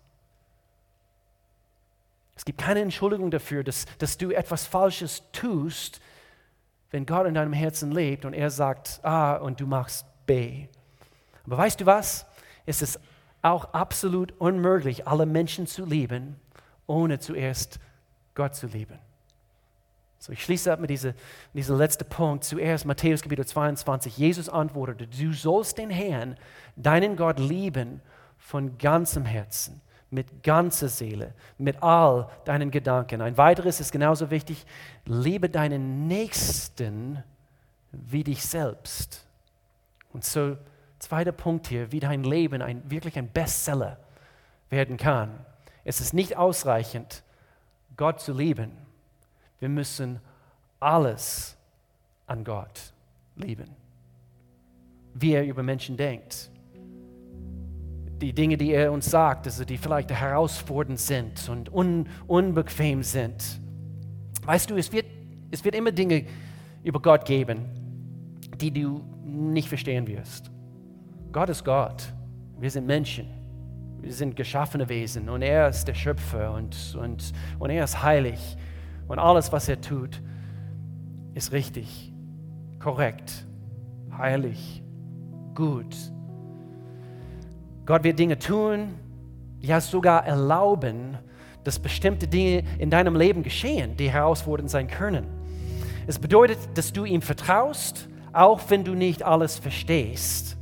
Es 2.35 2.43
gibt 2.43 2.59
keine 2.59 2.81
Entschuldigung 2.81 3.29
dafür, 3.29 3.63
dass, 3.63 3.85
dass 3.99 4.17
du 4.17 4.31
etwas 4.31 4.65
Falsches 4.65 5.21
tust, 5.31 6.01
wenn 6.89 7.05
Gott 7.05 7.27
in 7.27 7.35
deinem 7.35 7.53
Herzen 7.53 7.91
lebt 7.91 8.25
und 8.25 8.33
er 8.33 8.49
sagt 8.49 8.99
A 9.03 9.35
und 9.35 9.59
du 9.59 9.67
machst 9.67 10.07
B. 10.25 10.67
Aber 11.45 11.57
weißt 11.57 11.81
du 11.81 11.85
was? 11.85 12.25
Es 12.65 12.81
ist 12.81 12.99
auch 13.43 13.73
absolut 13.73 14.33
unmöglich, 14.39 15.07
alle 15.07 15.27
Menschen 15.27 15.67
zu 15.67 15.85
lieben, 15.85 16.37
ohne 16.87 17.19
zuerst 17.19 17.79
Gott 18.33 18.55
zu 18.55 18.67
lieben. 18.67 18.97
So, 20.17 20.31
ich 20.31 20.41
schließe 20.41 20.71
ab 20.71 20.79
mit 20.79 20.89
diesem 20.89 21.13
diese 21.53 21.75
letzten 21.75 22.07
Punkt. 22.07 22.45
Zuerst 22.45 22.85
Matthäus 22.85 23.21
Kapitel 23.21 23.45
22. 23.45 24.17
Jesus 24.17 24.47
antwortete, 24.47 25.05
du 25.05 25.33
sollst 25.33 25.77
den 25.77 25.89
Herrn, 25.89 26.37
deinen 26.77 27.17
Gott 27.17 27.39
lieben 27.39 28.01
von 28.37 28.77
ganzem 28.77 29.25
Herzen, 29.25 29.81
mit 30.09 30.41
ganzer 30.41 30.87
Seele, 30.87 31.33
mit 31.57 31.83
all 31.83 32.29
deinen 32.45 32.71
Gedanken. 32.71 33.21
Ein 33.21 33.37
weiteres 33.37 33.81
ist 33.81 33.91
genauso 33.91 34.31
wichtig, 34.31 34.65
liebe 35.05 35.49
deinen 35.49 36.07
Nächsten 36.07 37.21
wie 37.91 38.23
dich 38.23 38.45
selbst. 38.45 39.25
Und 40.13 40.23
so, 40.23 40.55
zweiter 41.03 41.31
Punkt 41.31 41.67
hier, 41.67 41.91
wie 41.91 41.99
dein 41.99 42.23
Leben 42.23 42.61
ein, 42.61 42.89
wirklich 42.89 43.17
ein 43.17 43.27
Bestseller 43.27 43.97
werden 44.69 44.97
kann. 44.97 45.45
Es 45.83 45.99
ist 45.99 46.13
nicht 46.13 46.37
ausreichend, 46.37 47.23
Gott 47.97 48.21
zu 48.21 48.33
lieben. 48.33 48.71
Wir 49.59 49.69
müssen 49.69 50.19
alles 50.79 51.55
an 52.25 52.43
Gott 52.43 52.93
lieben. 53.35 53.69
Wie 55.13 55.33
er 55.33 55.45
über 55.45 55.61
Menschen 55.61 55.97
denkt. 55.97 56.49
Die 58.21 58.33
Dinge, 58.33 58.57
die 58.57 58.71
er 58.71 58.91
uns 58.91 59.11
sagt, 59.11 59.45
also 59.45 59.65
die 59.65 59.77
vielleicht 59.77 60.09
herausfordernd 60.09 60.99
sind 60.99 61.49
und 61.49 61.71
un, 61.71 62.07
unbequem 62.27 63.03
sind. 63.03 63.59
Weißt 64.43 64.69
du, 64.69 64.75
es 64.75 64.91
wird, 64.91 65.05
es 65.51 65.63
wird 65.63 65.75
immer 65.75 65.91
Dinge 65.91 66.25
über 66.83 67.01
Gott 67.01 67.25
geben, 67.25 67.65
die 68.55 68.71
du 68.71 69.03
nicht 69.25 69.67
verstehen 69.67 70.07
wirst. 70.07 70.52
Gott 71.33 71.49
ist 71.49 71.65
Gott. 71.65 72.03
Wir 72.59 72.69
sind 72.69 72.85
Menschen. 72.85 73.27
Wir 73.99 74.13
sind 74.13 74.35
geschaffene 74.35 74.87
Wesen 74.87 75.29
und 75.29 75.41
er 75.41 75.67
ist 75.67 75.87
der 75.87 75.95
Schöpfer 75.95 76.53
und, 76.53 76.95
und, 76.99 77.33
und 77.57 77.69
er 77.71 77.83
ist 77.83 78.03
heilig. 78.03 78.55
Und 79.07 79.17
alles, 79.17 79.51
was 79.51 79.67
er 79.67 79.81
tut, 79.81 80.21
ist 81.33 81.51
richtig, 81.51 82.13
korrekt, 82.79 83.45
heilig, 84.15 84.83
gut. 85.55 85.95
Gott 87.85 88.03
wird 88.03 88.19
Dinge 88.19 88.37
tun, 88.37 88.89
ja 89.59 89.81
sogar 89.81 90.25
erlauben, 90.25 91.17
dass 91.63 91.79
bestimmte 91.79 92.27
Dinge 92.27 92.63
in 92.77 92.89
deinem 92.89 93.15
Leben 93.15 93.41
geschehen, 93.41 93.97
die 93.97 94.11
herausfordernd 94.11 94.69
sein 94.69 94.87
können. 94.87 95.25
Es 96.05 96.19
bedeutet, 96.19 96.59
dass 96.75 96.93
du 96.93 97.05
ihm 97.05 97.21
vertraust, 97.21 98.07
auch 98.33 98.59
wenn 98.69 98.83
du 98.83 98.93
nicht 98.93 99.23
alles 99.23 99.57
verstehst. 99.57 100.52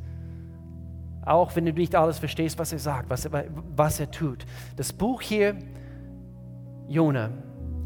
Auch 1.23 1.55
wenn 1.55 1.65
du 1.65 1.73
nicht 1.73 1.95
alles 1.95 2.19
verstehst, 2.19 2.57
was 2.57 2.73
er 2.73 2.79
sagt, 2.79 3.09
was 3.09 3.25
er, 3.25 3.45
was 3.75 3.99
er 3.99 4.09
tut. 4.09 4.45
Das 4.75 4.91
Buch 4.91 5.21
hier, 5.21 5.55
Jona, 6.87 7.29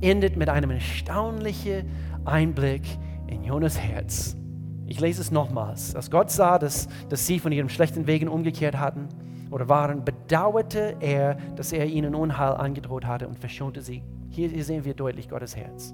endet 0.01 0.37
mit 0.37 0.49
einem 0.49 0.71
erstaunlichen 0.71 1.89
Einblick 2.23 2.83
in 3.27 3.43
Jonas 3.43 3.79
Herz. 3.79 4.35
Ich 4.87 4.99
lese 4.99 5.21
es 5.21 5.31
nochmals. 5.31 5.95
Als 5.95 6.11
Gott 6.11 6.31
sah, 6.31 6.59
dass, 6.59 6.87
dass 7.09 7.25
sie 7.25 7.39
von 7.39 7.51
ihren 7.51 7.69
schlechten 7.69 8.07
Wegen 8.07 8.27
umgekehrt 8.27 8.77
hatten 8.79 9.09
oder 9.51 9.67
waren, 9.67 10.05
bedauerte 10.05 10.95
er, 10.99 11.35
dass 11.55 11.73
er 11.73 11.85
ihnen 11.87 12.15
Unheil 12.15 12.53
angedroht 12.53 13.05
hatte 13.05 13.27
und 13.27 13.39
verschonte 13.39 13.81
sie. 13.81 14.03
Hier, 14.29 14.49
hier 14.49 14.63
sehen 14.63 14.85
wir 14.85 14.93
deutlich 14.93 15.29
Gottes 15.29 15.55
Herz. 15.55 15.93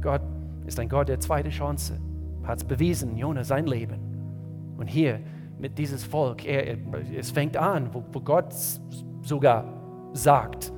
Gott 0.00 0.22
ist 0.66 0.78
ein 0.78 0.88
Gott 0.88 1.08
der 1.08 1.20
zweiten 1.20 1.50
Chance. 1.50 1.98
Hat 2.44 2.58
es 2.58 2.64
bewiesen, 2.64 3.16
Jona, 3.16 3.42
sein 3.42 3.66
Leben. 3.66 4.74
Und 4.76 4.86
hier 4.88 5.20
mit 5.64 5.78
dieses 5.78 6.04
Volk, 6.04 6.44
er, 6.44 6.76
es 7.16 7.30
fängt 7.30 7.56
an, 7.56 7.88
wo, 7.94 8.04
wo 8.12 8.20
Gott 8.20 8.54
sogar 9.22 9.64
sagt, 10.12 10.70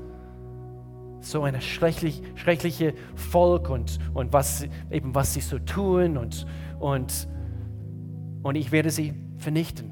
so 1.18 1.42
ein 1.42 1.60
schrecklich, 1.60 2.22
schreckliche 2.36 2.94
Volk 3.16 3.68
und, 3.68 3.98
und 4.14 4.32
was, 4.32 4.64
eben 4.88 5.12
was 5.12 5.34
sie 5.34 5.40
so 5.40 5.58
tun 5.58 6.16
und, 6.16 6.46
und, 6.78 7.26
und 8.44 8.54
ich 8.54 8.70
werde 8.70 8.90
sie 8.90 9.12
vernichten. 9.38 9.90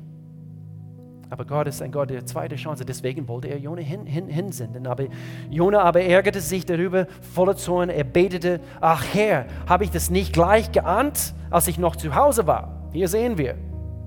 Aber 1.29 1.45
Gott 1.45 1.67
ist 1.67 1.83
ein 1.83 1.91
Gott 1.91 2.11
der 2.11 2.25
zweiten 2.25 2.55
Chance. 2.55 2.85
Deswegen 2.85 3.27
wollte 3.27 3.49
er 3.49 3.59
Jona 3.59 3.83
hin, 3.83 4.07
hin, 4.07 4.29
hinsenden. 4.29 4.87
Aber 4.87 5.07
Jona 5.51 5.81
aber 5.81 6.03
ärgerte 6.03 6.41
sich 6.41 6.67
darüber, 6.67 7.09
voller 7.35 7.57
Zorn. 7.57 7.89
Er 7.89 8.05
betete, 8.05 8.61
ach 8.81 9.05
Herr, 9.13 9.47
habe 9.67 9.83
ich 9.83 9.91
das 9.91 10.09
nicht 10.09 10.33
gleich 10.33 10.71
geahnt, 10.71 11.35
als 11.51 11.67
ich 11.67 11.79
noch 11.79 11.97
zu 11.97 12.15
Hause 12.15 12.47
war? 12.47 12.89
Hier 12.93 13.09
sehen 13.09 13.39
wir, 13.39 13.57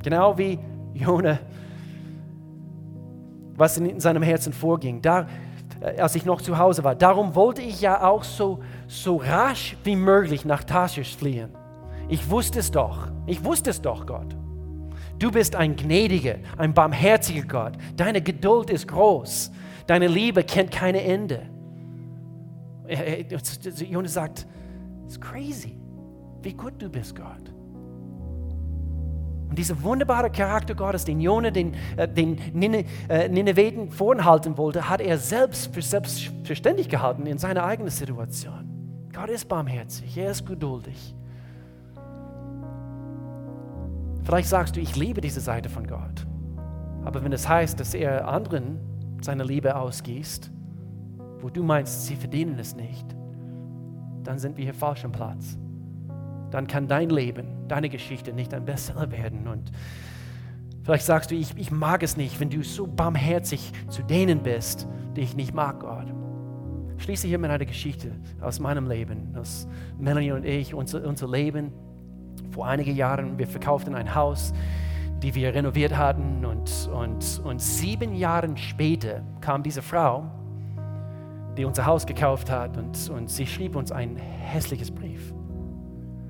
genau 0.01 0.37
wie 0.37 0.59
Jona, 0.97 1.39
was 3.55 3.77
in 3.77 3.99
seinem 3.99 4.23
Herzen 4.23 4.53
vorging. 4.53 5.01
Da, 5.01 5.27
äh, 5.79 5.99
als 5.99 6.15
ich 6.15 6.25
noch 6.25 6.41
zu 6.41 6.57
Hause 6.57 6.83
war. 6.83 6.95
Darum 6.95 7.35
wollte 7.35 7.61
ich 7.61 7.81
ja 7.81 8.03
auch 8.03 8.23
so, 8.23 8.59
so 8.87 9.17
rasch 9.17 9.77
wie 9.83 9.95
möglich 9.95 10.45
nach 10.45 10.63
Tarschisch 10.63 11.15
fliehen. 11.15 11.49
Ich 12.09 12.29
wusste 12.29 12.59
es 12.59 12.71
doch. 12.71 13.07
Ich 13.25 13.43
wusste 13.43 13.69
es 13.69 13.81
doch, 13.81 14.05
Gott. 14.05 14.35
Du 15.19 15.31
bist 15.31 15.55
ein 15.55 15.75
gnädiger, 15.75 16.35
ein 16.57 16.73
barmherziger 16.73 17.45
Gott. 17.45 17.73
Deine 17.95 18.21
Geduld 18.21 18.69
ist 18.69 18.87
groß. 18.87 19.51
Deine 19.87 20.07
Liebe 20.07 20.43
kennt 20.43 20.71
keine 20.71 21.01
Ende. 21.01 21.41
Jonas 23.89 24.13
sagt, 24.13 24.45
it's 25.05 25.19
crazy, 25.19 25.77
wie 26.41 26.53
gut 26.53 26.73
du 26.77 26.89
bist, 26.89 27.15
Gott. 27.15 27.53
Und 29.49 29.57
dieser 29.57 29.81
wunderbare 29.81 30.29
Charakter 30.29 30.75
Gottes, 30.75 31.05
den 31.05 31.21
Jona 31.21 31.51
den, 31.51 31.73
äh, 31.95 32.07
den 32.07 32.37
äh, 33.09 33.29
Nineveten 33.29 33.91
vorhalten 33.91 34.57
wollte, 34.57 34.89
hat 34.89 34.99
er 34.99 35.17
selbst 35.17 35.73
für 35.73 35.81
selbstverständlich 35.81 36.89
gehalten 36.89 37.25
in 37.25 37.37
seiner 37.37 37.63
eigenen 37.63 37.91
Situation. 37.91 39.09
Gott 39.13 39.29
ist 39.29 39.47
barmherzig, 39.47 40.17
er 40.17 40.31
ist 40.31 40.45
geduldig. 40.45 41.15
Vielleicht 44.23 44.49
sagst 44.49 44.75
du, 44.75 44.81
ich 44.81 44.95
liebe 44.97 45.21
diese 45.21 45.39
Seite 45.39 45.69
von 45.69 45.87
Gott. 45.87 46.27
Aber 47.05 47.23
wenn 47.23 47.31
es 47.31 47.47
heißt, 47.47 47.79
dass 47.79 47.93
er 47.93 48.27
anderen 48.27 48.79
seine 49.21 49.45
Liebe 49.45 49.77
ausgießt, 49.77 50.51
wo 51.39 51.49
du 51.49 51.63
meinst, 51.63 52.05
sie 52.05 52.17
verdienen 52.17 52.59
es 52.59 52.75
nicht, 52.75 53.15
dann 54.23 54.37
sind 54.37 54.57
wir 54.57 54.65
hier 54.65 54.73
falsch 54.73 55.05
am 55.05 55.13
Platz. 55.13 55.57
Dann 56.51 56.67
kann 56.67 56.87
dein 56.87 57.09
Leben, 57.09 57.67
deine 57.67 57.89
Geschichte 57.89 58.33
nicht 58.33 58.53
ein 58.53 58.65
Bestseller 58.65 59.11
werden. 59.11 59.47
Und 59.47 59.71
vielleicht 60.83 61.05
sagst 61.05 61.31
du, 61.31 61.35
ich, 61.35 61.57
ich 61.57 61.71
mag 61.71 62.03
es 62.03 62.17
nicht, 62.17 62.39
wenn 62.39 62.49
du 62.49 62.63
so 62.63 62.87
barmherzig 62.87 63.71
zu 63.89 64.03
denen 64.03 64.43
bist, 64.43 64.87
die 65.15 65.21
ich 65.21 65.35
nicht 65.35 65.53
mag, 65.53 65.79
Gott. 65.79 66.07
Schließe 66.97 67.27
hier 67.27 67.37
mit 67.37 67.51
einer 67.51 67.65
Geschichte 67.65 68.11
aus 68.41 68.59
meinem 68.59 68.87
Leben, 68.87 69.35
aus 69.37 69.67
Melanie 69.99 70.31
und 70.31 70.45
ich, 70.45 70.73
unser, 70.73 71.07
unser 71.07 71.27
Leben 71.27 71.71
vor 72.51 72.67
einigen 72.67 72.95
Jahren, 72.95 73.37
wir 73.37 73.47
verkauften 73.47 73.93
ein 73.93 74.15
Haus, 74.15 74.53
die 75.21 75.33
wir 75.35 75.53
renoviert 75.53 75.95
hatten 75.95 76.45
und, 76.45 76.89
und, 76.93 77.41
und 77.43 77.61
sieben 77.61 78.15
Jahre 78.15 78.55
später 78.55 79.21
kam 79.41 79.63
diese 79.63 79.81
Frau, 79.81 80.25
die 81.57 81.65
unser 81.65 81.85
Haus 81.85 82.05
gekauft 82.05 82.51
hat 82.51 82.77
und, 82.77 83.09
und 83.09 83.29
sie 83.29 83.47
schrieb 83.47 83.75
uns 83.75 83.91
ein 83.91 84.15
hässliches 84.15 84.91
Brief. 84.91 85.33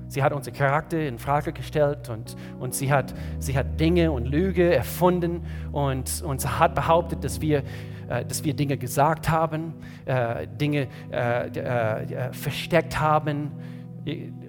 Sie 0.08 0.22
hat 0.22 0.32
unseren 0.32 0.54
Charakter 0.54 0.98
in 0.98 1.18
Frage 1.18 1.52
gestellt 1.52 2.08
und, 2.08 2.34
und 2.58 2.74
sie, 2.74 2.90
hat, 2.90 3.14
sie 3.38 3.56
hat 3.56 3.78
Dinge 3.78 4.10
und 4.10 4.26
Lüge 4.26 4.74
erfunden 4.74 5.44
und, 5.70 6.22
und 6.22 6.40
sie 6.40 6.48
hat 6.48 6.74
behauptet, 6.74 7.22
dass 7.22 7.42
wir, 7.42 7.62
äh, 8.08 8.24
dass 8.24 8.42
wir 8.42 8.54
Dinge 8.54 8.78
gesagt 8.78 9.28
haben, 9.28 9.74
äh, 10.06 10.46
Dinge 10.46 10.88
äh, 11.12 11.48
äh, 11.48 12.28
äh 12.28 12.32
versteckt 12.32 12.98
haben, 12.98 13.52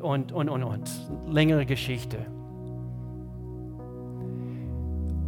und, 0.02 0.32
und, 0.32 0.50
und, 0.50 0.64
und. 0.64 0.90
Längere 1.28 1.66
Geschichte. 1.66 2.18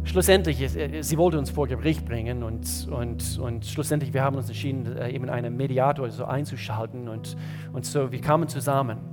Schlussendlich, 0.04 0.60
äh, 0.76 1.02
sie 1.02 1.18
wollte 1.18 1.38
uns 1.38 1.50
vor 1.50 1.68
Gericht 1.68 2.06
bringen 2.06 2.42
und, 2.42 2.88
und, 2.90 3.38
und 3.38 3.66
schlussendlich, 3.66 4.14
wir 4.14 4.22
haben 4.22 4.36
uns 4.36 4.48
entschieden, 4.48 4.96
eben 5.10 5.28
einen 5.28 5.56
Mediator 5.56 6.10
so 6.10 6.24
einzuschalten 6.24 7.08
und, 7.08 7.36
und 7.72 7.84
so, 7.84 8.10
wir 8.10 8.20
kamen 8.20 8.48
zusammen. 8.48 9.11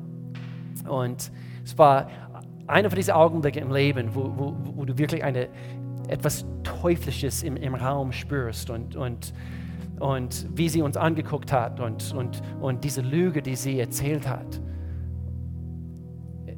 Und 0.88 1.32
es 1.64 1.78
war 1.78 2.08
einer 2.68 2.90
von 2.90 2.98
diesen 2.98 3.14
Augenblicken 3.14 3.64
im 3.64 3.72
Leben, 3.72 4.14
wo, 4.14 4.32
wo, 4.36 4.56
wo 4.76 4.86
du 4.86 4.98
wirklich 4.98 5.24
eine, 5.24 5.50
etwas 6.08 6.46
Teuflisches 6.64 7.44
im, 7.44 7.56
im 7.56 7.76
Raum 7.76 8.12
spürst 8.12 8.70
und, 8.70 8.96
und, 8.96 9.34
und 10.00 10.48
wie 10.54 10.70
sie 10.70 10.82
uns 10.82 10.98
angeguckt 10.98 11.52
hat 11.52 11.80
und, 11.80 12.14
und, 12.14 12.42
und 12.62 12.84
diese 12.84 13.02
Lüge, 13.02 13.42
die 13.42 13.56
sie 13.56 13.80
erzählt 13.80 14.28
hat. 14.28 14.62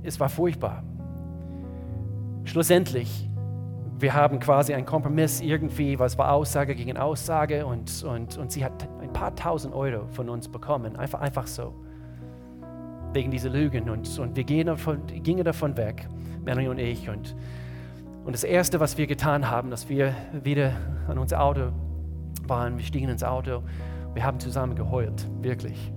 Es 0.03 0.19
war 0.19 0.29
furchtbar. 0.29 0.83
Schlussendlich, 2.43 3.29
wir 3.99 4.13
haben 4.13 4.39
quasi 4.39 4.73
einen 4.73 4.85
Kompromiss 4.85 5.41
irgendwie, 5.41 5.99
was 5.99 6.17
war 6.17 6.31
Aussage 6.31 6.75
gegen 6.75 6.97
Aussage 6.97 7.65
und, 7.65 8.03
und, 8.03 8.37
und 8.37 8.51
sie 8.51 8.65
hat 8.65 8.87
ein 8.99 9.13
paar 9.13 9.35
tausend 9.35 9.75
Euro 9.75 10.07
von 10.07 10.27
uns 10.27 10.47
bekommen, 10.49 10.95
einfach, 10.95 11.21
einfach 11.21 11.45
so, 11.45 11.75
wegen 13.13 13.31
dieser 13.31 13.49
Lügen. 13.49 13.89
Und, 13.89 14.19
und 14.19 14.35
wir 14.35 14.43
gehen 14.43 14.67
davon, 14.67 15.05
gingen 15.07 15.43
davon 15.43 15.77
weg, 15.77 16.07
Melanie 16.43 16.67
und 16.67 16.79
ich. 16.79 17.09
Und, 17.09 17.35
und 18.25 18.33
das 18.33 18.43
Erste, 18.43 18.79
was 18.79 18.97
wir 18.97 19.07
getan 19.07 19.49
haben, 19.49 19.69
dass 19.69 19.89
wir 19.89 20.15
wieder 20.43 20.73
an 21.07 21.17
unser 21.17 21.41
Auto 21.41 21.71
waren, 22.47 22.77
wir 22.77 22.85
stiegen 22.85 23.09
ins 23.09 23.23
Auto, 23.23 23.63
wir 24.13 24.23
haben 24.23 24.39
zusammen 24.39 24.75
geheult, 24.75 25.27
wirklich. 25.41 25.91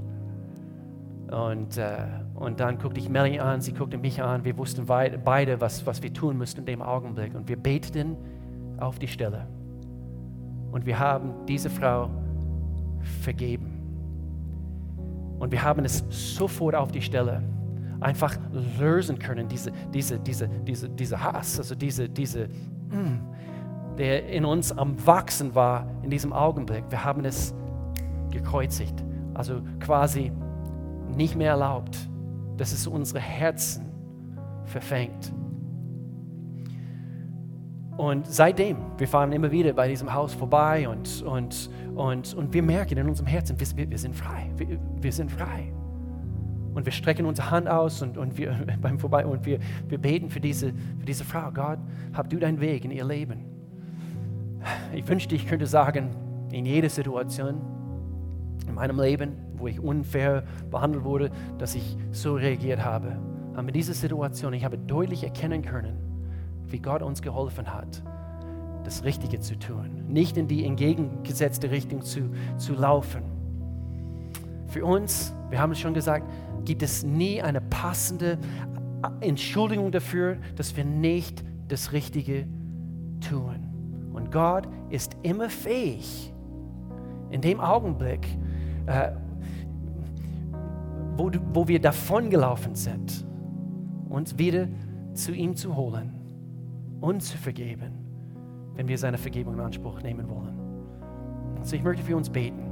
Und, 1.31 1.79
äh, 1.79 2.07
und 2.35 2.61
dann 2.61 2.79
guckte 2.79 3.01
ich 3.01 3.09
Melanie 3.09 3.41
an, 3.41 3.61
sie 3.61 3.73
guckte 3.73 3.99
mich 3.99 4.23
an. 4.23 4.45
Wir 4.45 4.57
wussten 4.57 4.87
beide, 4.87 5.61
was, 5.61 5.87
was 5.87 6.03
wir 6.03 6.13
tun 6.13 6.37
müssten 6.37 6.61
in 6.61 6.67
dem 6.67 6.83
Augenblick. 6.83 7.35
Und 7.35 7.49
wir 7.49 7.57
beteten 7.57 8.17
auf 8.79 8.99
die 8.99 9.09
Stelle. 9.09 9.47
Und 10.71 10.87
wir 10.87 10.99
haben 10.99 11.47
diese 11.47 11.71
Frau 11.71 12.11
vergeben. 13.23 13.74
Und 15.45 15.53
wir 15.53 15.63
haben 15.63 15.85
es 15.85 16.03
sofort 16.09 16.75
auf 16.75 16.91
die 16.91 17.03
Stelle 17.03 17.43
einfach 18.01 18.35
lösen 18.79 19.19
können, 19.19 19.47
diese, 19.47 19.73
diese, 19.93 20.19
diese, 20.19 20.49
diese, 20.49 20.89
diese 20.89 21.23
Hass, 21.23 21.59
also 21.59 21.75
diese, 21.75 22.09
diese, 22.09 22.49
mm, 22.49 23.99
der 23.99 24.27
in 24.31 24.47
uns 24.47 24.73
am 24.73 24.97
Wachsen 25.07 25.55
war 25.55 25.87
in 26.03 26.09
diesem 26.09 26.33
Augenblick. 26.33 26.85
Wir 26.89 27.05
haben 27.05 27.27
es 27.27 27.55
gekreuzigt, 28.31 29.05
also 29.35 29.61
quasi 29.81 30.33
nicht 31.15 31.37
mehr 31.37 31.51
erlaubt, 31.51 31.95
dass 32.57 32.73
es 32.73 32.87
unsere 32.87 33.21
Herzen 33.21 33.85
verfängt. 34.65 35.31
Und 37.97 38.27
seitdem, 38.27 38.79
wir 38.99 39.07
fahren 39.07 39.33
immer 39.33 39.51
wieder 39.53 39.73
bei 39.73 39.89
diesem 39.89 40.13
Haus 40.13 40.35
vorbei 40.35 40.89
und, 40.89 41.23
und, 41.23 41.71
und, 41.95 42.35
und 42.35 42.53
wir 42.53 42.63
merken 42.63 42.99
in 42.99 43.09
unserem 43.09 43.29
Herzen, 43.29 43.57
wir, 43.59 43.91
wir 43.91 43.99
sind 43.99 44.17
frei. 44.17 44.51
Wir, 44.57 44.79
wir 45.01 45.13
sind 45.13 45.31
frei. 45.31 45.73
Und 46.75 46.85
wir 46.85 46.93
strecken 46.93 47.25
unsere 47.25 47.53
Hand 47.53 47.69
aus 47.69 48.03
und, 48.03 48.19
und 48.19 48.37
wir 48.37 48.57
beim 48.81 48.99
Vorbei 48.99 49.25
und 49.25 49.47
wir, 49.47 49.61
wir 49.89 49.99
beten 49.99 50.29
für 50.29 50.41
diese, 50.41 50.73
für 50.99 51.07
diese 51.07 51.25
Frau. 51.25 51.53
Gott, 51.53 51.79
hab 52.13 52.29
du 52.29 52.37
deinen 52.39 52.61
Weg 52.61 52.85
in 52.85 52.91
ihr 52.91 53.05
Leben. 53.05 53.45
Ich 54.93 55.07
wünschte, 55.07 55.37
ich 55.37 55.47
könnte 55.47 55.67
sagen, 55.67 56.11
in 56.51 56.67
jeder 56.67 56.89
Situation 56.89 57.61
in 58.67 58.75
meinem 58.75 58.99
Leben, 58.99 59.33
wo 59.57 59.69
ich 59.69 59.79
unfair 59.79 60.45
behandelt 60.71 61.05
wurde, 61.05 61.31
dass 61.59 61.75
ich 61.75 61.97
so 62.11 62.35
reagiert 62.35 62.85
habe. 62.85 63.19
Aber 63.55 63.69
in 63.69 63.75
dieser 63.75 63.95
Situation, 63.95 64.53
ich 64.53 64.65
habe 64.65 64.79
deutlich 64.79 65.23
erkennen 65.23 65.63
können, 65.63 66.04
wie 66.69 66.79
Gott 66.79 67.03
uns 67.03 67.23
geholfen 67.23 67.73
hat, 67.73 68.03
das 68.85 69.05
Richtige 69.05 69.41
zu 69.41 69.59
tun, 69.59 70.05
nicht 70.09 70.37
in 70.37 70.47
die 70.47 70.65
entgegengesetzte 70.65 71.71
Richtung 71.71 72.03
zu, 72.03 72.31
zu 72.59 72.75
laufen. 72.75 73.23
Für 74.69 74.85
uns, 74.85 75.35
wir 75.51 75.61
haben 75.61 75.73
es 75.73 75.81
schon 75.81 75.95
gesagt, 75.95 76.31
gibt 76.65 76.83
es 76.83 77.03
nie 77.03 77.41
eine 77.41 77.61
passende 77.61 78.39
Entschuldigung 79.21 79.93
dafür, 79.93 80.39
dass 80.57 80.77
wir 80.77 80.85
nicht 80.85 81.45
das 81.69 81.93
Richtige 81.93 82.47
tun. 83.21 83.69
Und 84.13 84.31
Gott 84.31 84.69
ist 84.91 85.17
immer 85.23 85.49
fähig, 85.49 86.33
in 87.31 87.41
dem 87.41 87.61
Augenblick, 87.61 88.27
äh, 88.87 89.11
wo, 91.17 91.31
wo 91.53 91.69
wir 91.69 91.81
davongelaufen 91.81 92.75
sind, 92.75 93.25
uns 94.09 94.39
wieder 94.39 94.69
zu 95.15 95.33
ihm 95.33 95.57
zu 95.57 95.75
holen 95.75 96.24
uns 97.05 97.31
zu 97.31 97.39
vergeben, 97.39 97.93
wenn 98.75 98.89
wir 98.89 98.99
seine 98.99 99.19
Vergebung 99.19 99.55
in 99.55 99.61
Anspruch 99.61 100.03
nehmen 100.03 100.29
wollen. 100.29 100.59
Also 101.59 101.77
ich 101.77 101.83
möchte 101.83 102.03
für 102.03 102.17
uns 102.17 102.31
beten. 102.31 102.63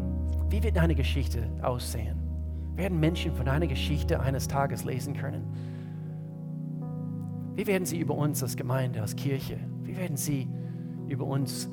Wie 0.49 0.63
wird 0.63 0.77
deine 0.77 0.95
Geschichte 0.95 1.49
aussehen? 1.63 2.19
Werden 2.75 2.99
Menschen 2.99 3.35
von 3.35 3.47
deiner 3.47 3.67
Geschichte 3.67 4.21
eines 4.21 4.49
Tages 4.49 4.85
lesen 4.85 5.15
können? 5.15 5.45
Wie 7.55 7.67
werden 7.67 7.85
sie 7.85 7.99
über 7.99 8.15
uns 8.15 8.43
als 8.43 8.57
Gemeinde, 8.57 9.03
als 9.03 9.15
Kirche, 9.15 9.59
wie 9.83 9.97
werden 9.97 10.17
sie 10.17 10.49
über 11.09 11.27
uns 11.27 11.69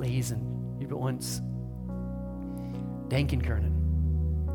lesen, 0.00 0.42
über 0.78 0.96
uns 0.96 1.42
denken 3.10 3.40
können? 3.40 3.72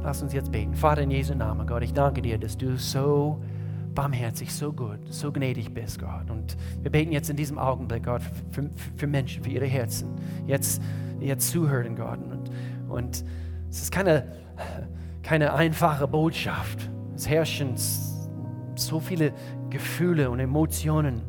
Lass 0.03 0.21
uns 0.21 0.33
jetzt 0.33 0.51
beten. 0.51 0.75
Vater 0.75 1.01
in 1.01 1.11
Jesu 1.11 1.33
Namen, 1.33 1.65
Gott, 1.65 1.81
ich 1.81 1.93
danke 1.93 2.21
dir, 2.21 2.37
dass 2.37 2.55
du 2.55 2.77
so 2.77 3.41
barmherzig, 3.97 4.53
so 4.53 4.71
gut, 4.71 4.99
so 5.09 5.31
gnädig 5.31 5.73
bist, 5.73 5.97
Gott. 5.97 6.29
Und 6.29 6.55
wir 6.83 6.91
beten 6.91 7.11
jetzt 7.11 7.31
in 7.31 7.35
diesem 7.35 7.57
Augenblick, 7.57 8.03
Gott, 8.03 8.21
für, 8.51 8.69
für 8.95 9.07
Menschen, 9.07 9.43
für 9.43 9.49
ihre 9.49 9.65
Herzen. 9.65 10.09
Jetzt, 10.45 10.83
jetzt 11.19 11.49
zuhören, 11.49 11.95
Gott. 11.95 12.19
Und, 12.19 12.51
und 12.89 13.23
es 13.71 13.81
ist 13.81 13.91
keine, 13.91 14.31
keine 15.23 15.51
einfache 15.51 16.07
Botschaft. 16.07 16.91
Es 17.15 17.27
herrschen 17.27 17.73
so 18.75 18.99
viele 18.99 19.33
Gefühle 19.71 20.29
und 20.29 20.39
Emotionen 20.41 21.23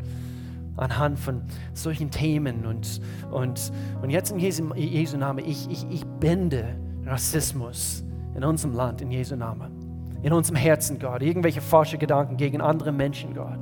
anhand 0.76 1.18
von 1.18 1.44
solchen 1.72 2.10
Themen. 2.10 2.66
Und, 2.66 3.00
und, 3.30 3.72
und 4.02 4.10
jetzt 4.10 4.30
in 4.30 4.38
Jesu, 4.40 4.74
Jesu 4.74 5.16
Namen, 5.16 5.42
ich, 5.42 5.70
ich, 5.70 5.86
ich 5.88 6.04
bende 6.20 6.78
Rassismus 7.06 8.04
in 8.36 8.44
unserem 8.44 8.74
Land, 8.74 9.00
in 9.00 9.10
Jesu 9.10 9.36
Namen 9.36 9.77
in 10.22 10.32
unserem 10.32 10.56
Herzen, 10.56 10.98
Gott, 10.98 11.22
irgendwelche 11.22 11.60
falsche 11.60 11.98
Gedanken 11.98 12.36
gegen 12.36 12.60
andere 12.60 12.92
Menschen, 12.92 13.34
Gott. 13.34 13.58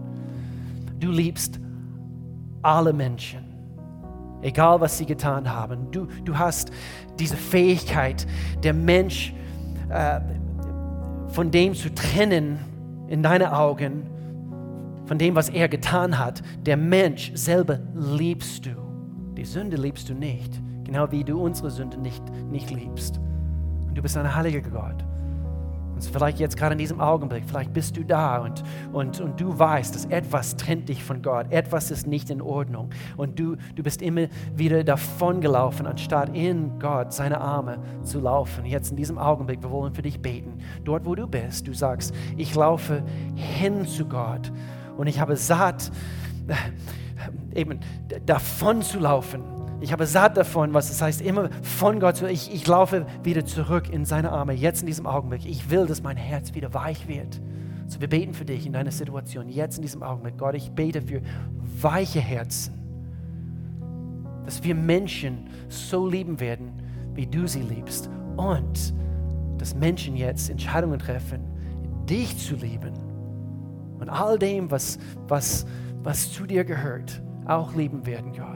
Du 0.99 1.11
liebst 1.11 1.61
alle 2.63 2.93
Menschen, 2.93 3.45
egal 4.43 4.81
was 4.81 4.99
sie 4.99 5.07
getan 5.07 5.53
haben. 5.53 5.91
Du, 5.91 6.07
du 6.25 6.39
hast 6.39 6.71
diese 7.19 7.37
Fähigkeit, 7.37 8.27
der 8.63 8.73
Mensch 8.73 9.35
äh, 9.89 10.21
von 11.29 11.51
dem 11.51 11.75
zu 11.75 11.95
trennen 11.95 12.59
in 13.09 13.23
deinen 13.23 13.49
Augen, 13.49 14.07
von 15.05 15.19
dem, 15.19 15.35
was 15.37 15.49
er 15.49 15.69
getan 15.69 16.19
hat. 16.19 16.43
Der 16.65 16.77
Mensch 16.77 17.31
selber 17.35 17.79
liebst 17.95 18.67
du. 18.67 18.71
Die 19.37 19.45
Sünde 19.45 19.77
liebst 19.77 20.09
du 20.09 20.15
nicht, 20.15 20.61
genau 20.85 21.11
wie 21.13 21.23
du 21.23 21.41
unsere 21.41 21.71
Sünde 21.71 21.99
nicht, 21.99 22.23
nicht 22.51 22.71
liebst. 22.71 23.21
Und 23.87 23.97
du 23.97 24.03
bist 24.03 24.17
ein 24.17 24.35
heiliger 24.35 24.63
Gott. 24.63 25.06
Und 25.97 26.05
vielleicht 26.05 26.39
jetzt 26.39 26.59
gerade 26.59 26.73
in 26.73 26.79
diesem 26.79 27.01
Augenblick, 27.01 27.45
vielleicht 27.47 27.73
bist 27.73 27.97
du 27.97 28.05
da 28.05 28.37
und, 28.39 28.63
und, 28.93 29.19
und 29.19 29.41
du 29.41 29.59
weißt, 29.59 29.95
dass 29.95 30.05
etwas 30.05 30.55
trennt 30.57 30.91
dich 30.91 31.03
von 31.03 31.23
Gott, 31.23 31.51
etwas 31.51 31.91
ist 31.91 32.07
nicht 32.07 32.29
in 32.29 32.43
Ordnung. 32.43 32.91
Und 33.17 33.39
du, 33.39 33.57
du 33.75 33.83
bist 33.83 34.03
immer 34.03 34.27
wieder 34.55 34.85
davongelaufen, 34.85 35.87
anstatt 35.87 36.37
in 36.37 36.79
Gott 36.79 37.15
seine 37.15 37.41
Arme 37.41 37.79
zu 38.03 38.21
laufen. 38.21 38.67
Jetzt 38.67 38.91
in 38.91 38.97
diesem 38.99 39.17
Augenblick, 39.17 39.63
wir 39.63 39.71
wollen 39.71 39.95
für 39.95 40.03
dich 40.03 40.21
beten. 40.21 40.59
Dort, 40.85 41.07
wo 41.07 41.15
du 41.15 41.27
bist, 41.27 41.67
du 41.67 41.73
sagst, 41.73 42.15
ich 42.37 42.55
laufe 42.55 43.03
hin 43.35 43.87
zu 43.87 44.05
Gott 44.05 44.53
und 44.99 45.07
ich 45.07 45.19
habe 45.19 45.35
satt, 45.37 45.91
äh, 46.47 47.59
eben 47.59 47.81
davon 48.27 48.83
zu 48.83 48.99
laufen 48.99 49.56
ich 49.81 49.93
habe 49.93 50.07
satt 50.07 50.37
davon, 50.37 50.73
was 50.75 50.91
es 50.91 51.03
heißt, 51.03 51.21
immer 51.21 51.51
von 51.63 52.01
Gott 52.01 52.17
zu. 52.17 52.29
Ich, 52.29 52.53
ich 52.53 52.67
laufe 52.67 53.07
wieder 53.23 53.45
zurück 53.45 53.89
in 53.91 54.05
seine 54.05 54.33
Arme, 54.33 54.55
jetzt 54.55 54.81
in 54.81 54.87
diesem 54.87 55.07
Augenblick. 55.07 55.45
Ich 55.45 55.71
will, 55.71 55.87
dass 55.87 56.03
mein 56.03 56.17
Herz 56.17 56.55
wieder 56.55 56.73
weich 56.73 57.07
wird. 57.09 57.41
So, 57.89 58.01
wir 58.01 58.09
beten 58.09 58.35
für 58.35 58.45
dich 58.45 58.67
in 58.67 58.73
deiner 58.73 58.91
Situation, 58.91 59.49
jetzt 59.49 59.77
in 59.77 59.83
diesem 59.83 60.03
Augenblick. 60.03 60.39
Gott, 60.39 60.55
ich 60.55 60.71
bete 60.71 61.03
für 61.03 61.21
weiche 61.81 62.21
Herzen, 62.21 62.75
dass 64.45 64.65
wir 64.65 64.75
Menschen 64.75 65.49
so 65.69 66.09
lieben 66.09 66.41
werden, 66.41 66.73
wie 67.15 67.27
du 67.27 67.47
sie 67.47 67.63
liebst. 67.63 68.09
Und 68.37 68.95
dass 69.59 69.75
Menschen 69.75 70.17
jetzt 70.17 70.51
Entscheidungen 70.51 70.99
treffen, 70.99 71.41
dich 72.09 72.37
zu 72.39 72.55
lieben 72.57 72.93
und 73.99 74.09
all 74.09 74.39
dem, 74.39 74.71
was, 74.71 74.99
was, 75.29 75.67
was 76.03 76.33
zu 76.33 76.47
dir 76.47 76.65
gehört, 76.65 77.23
auch 77.47 77.75
lieben 77.75 78.05
werden, 78.07 78.33
Gott. 78.33 78.56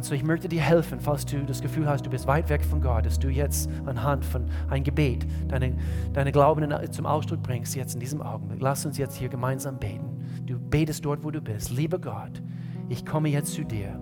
Und 0.00 0.04
so, 0.04 0.14
ich 0.14 0.24
möchte 0.24 0.48
dir 0.48 0.62
helfen, 0.62 0.98
falls 0.98 1.26
du 1.26 1.44
das 1.44 1.60
Gefühl 1.60 1.86
hast, 1.86 2.06
du 2.06 2.08
bist 2.08 2.26
weit 2.26 2.48
weg 2.48 2.64
von 2.64 2.80
Gott, 2.80 3.04
dass 3.04 3.18
du 3.18 3.28
jetzt 3.28 3.68
anhand 3.84 4.24
von 4.24 4.46
einem 4.70 4.82
Gebet 4.82 5.26
deine, 5.46 5.76
deine 6.14 6.32
Glauben 6.32 6.66
zum 6.90 7.04
Ausdruck 7.04 7.42
bringst, 7.42 7.76
jetzt 7.76 7.92
in 7.92 8.00
diesem 8.00 8.22
Augenblick. 8.22 8.62
Lass 8.62 8.86
uns 8.86 8.96
jetzt 8.96 9.16
hier 9.16 9.28
gemeinsam 9.28 9.78
beten. 9.78 10.24
Du 10.46 10.58
betest 10.58 11.04
dort, 11.04 11.22
wo 11.22 11.30
du 11.30 11.42
bist. 11.42 11.68
Lieber 11.68 11.98
Gott, 11.98 12.42
ich 12.88 13.04
komme 13.04 13.28
jetzt 13.28 13.52
zu 13.52 13.62
dir 13.62 14.00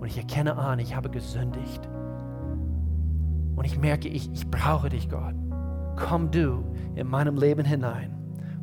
und 0.00 0.08
ich 0.08 0.18
erkenne 0.18 0.56
an, 0.56 0.80
ich 0.80 0.96
habe 0.96 1.08
gesündigt. 1.08 1.88
Und 3.54 3.64
ich 3.64 3.78
merke, 3.78 4.08
ich, 4.08 4.28
ich 4.32 4.50
brauche 4.50 4.88
dich, 4.88 5.08
Gott. 5.08 5.36
Komm 5.94 6.32
du 6.32 6.64
in 6.96 7.06
meinem 7.06 7.36
Leben 7.36 7.64
hinein. 7.64 8.12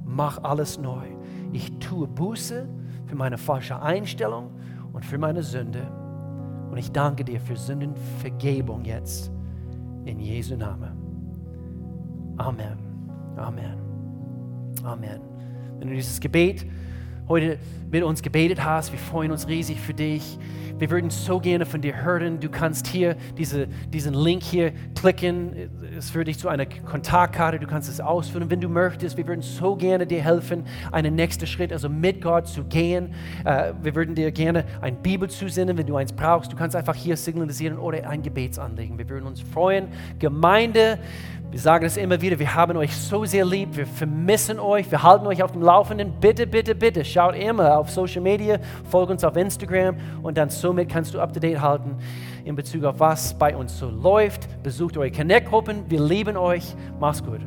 Mach 0.04 0.44
alles 0.44 0.78
neu. 0.78 1.08
Ich 1.54 1.72
tue 1.80 2.06
Buße 2.06 2.68
für 3.06 3.16
meine 3.16 3.38
falsche 3.38 3.82
Einstellung 3.82 4.52
und 4.92 5.06
für 5.06 5.18
meine 5.18 5.42
Sünde. 5.42 5.99
Und 6.70 6.78
ich 6.78 6.92
danke 6.92 7.24
dir 7.24 7.40
für 7.40 7.56
Sündenvergebung 7.56 8.86
jetzt. 8.86 9.32
In 10.06 10.20
Jesu 10.20 10.56
Namen. 10.56 10.92
Amen. 12.38 12.78
Amen. 13.36 13.78
Amen. 14.84 15.20
Wenn 15.78 15.90
du 15.90 15.96
dieses 15.96 16.20
Gebet 16.20 16.66
heute 17.30 17.60
mit 17.92 18.04
uns 18.04 18.24
gebetet 18.24 18.64
hast, 18.64 18.92
wir 18.92 19.00
freuen 19.00 19.32
uns 19.32 19.48
riesig 19.48 19.80
für 19.80 19.94
dich. 19.94 20.40
Wir 20.80 20.90
würden 20.90 21.10
so 21.10 21.42
gerne 21.42 21.66
von 21.66 21.82
dir 21.82 22.04
hören. 22.04 22.40
Du 22.40 22.50
kannst 22.50 22.88
hier 22.88 23.18
diese, 23.38 23.68
diesen 23.90 24.14
Link 24.14 24.42
hier 24.42 24.72
klicken. 24.96 25.70
Es 25.98 26.10
führt 26.10 26.30
dich 26.30 26.40
zu 26.40 26.48
einer 26.48 26.66
Kontaktkarte. 26.66 27.60
Du 27.60 27.68
kannst 27.68 27.90
es 27.90 28.00
ausfüllen, 28.00 28.50
wenn 28.50 28.62
du 28.62 28.70
möchtest. 28.70 29.18
Wir 29.18 29.28
würden 29.28 29.42
so 29.42 29.76
gerne 29.76 30.08
dir 30.08 30.24
helfen, 30.24 30.64
einen 30.94 31.16
nächsten 31.16 31.46
Schritt, 31.48 31.74
also 31.74 31.90
mit 31.90 32.22
Gott 32.22 32.48
zu 32.48 32.64
gehen. 32.64 33.14
Äh, 33.44 33.74
wir 33.82 33.94
würden 33.94 34.16
dir 34.16 34.32
gerne 34.32 34.64
ein 34.80 35.02
Bibel 35.02 35.30
zusenden, 35.30 35.78
wenn 35.78 35.86
du 35.86 35.98
eins 35.98 36.14
brauchst. 36.14 36.54
Du 36.54 36.56
kannst 36.56 36.78
einfach 36.78 36.96
hier 36.96 37.18
signalisieren 37.18 37.78
oder 37.78 38.10
ein 38.10 38.22
Gebetsanliegen. 38.22 38.98
Wir 38.98 39.10
würden 39.10 39.28
uns 39.28 39.42
freuen. 39.42 39.90
Gemeinde, 40.18 40.98
wir 41.52 41.60
sagen 41.60 41.86
es 41.86 41.98
immer 41.98 42.22
wieder, 42.22 42.38
wir 42.38 42.54
haben 42.54 42.78
euch 42.78 42.96
so 42.96 43.26
sehr 43.26 43.44
lieb, 43.44 43.76
wir 43.76 43.88
vermissen 43.88 44.60
euch, 44.60 44.90
wir 44.92 45.02
halten 45.02 45.26
euch 45.26 45.42
auf 45.42 45.52
dem 45.52 45.64
Laufenden. 45.64 46.14
Bitte, 46.20 46.46
bitte, 46.46 46.76
bitte, 46.76 47.04
schaut 47.04 47.36
immer 47.36 47.78
auf 47.78 47.90
Social 47.90 48.22
Media, 48.22 48.60
folgt 48.90 49.12
uns 49.12 49.24
auf 49.24 49.36
Instagram 49.36 49.96
und 50.22 50.38
dann 50.38 50.50
somit 50.50 50.90
kannst 50.90 51.14
du 51.14 51.20
up 51.20 51.34
to 51.34 51.40
date 51.40 51.60
halten 51.60 51.98
in 52.46 52.56
Bezug 52.56 52.84
auf 52.84 53.00
was 53.00 53.34
bei 53.38 53.56
uns 53.56 53.78
so 53.78 53.90
läuft. 53.90 54.62
Besucht 54.62 54.98
eure 54.98 55.12
Connect-Gruppen, 55.12 55.90
wir 55.90 56.02
lieben 56.02 56.38
euch. 56.38 56.76
Mach's 57.00 57.24
gut. 57.24 57.42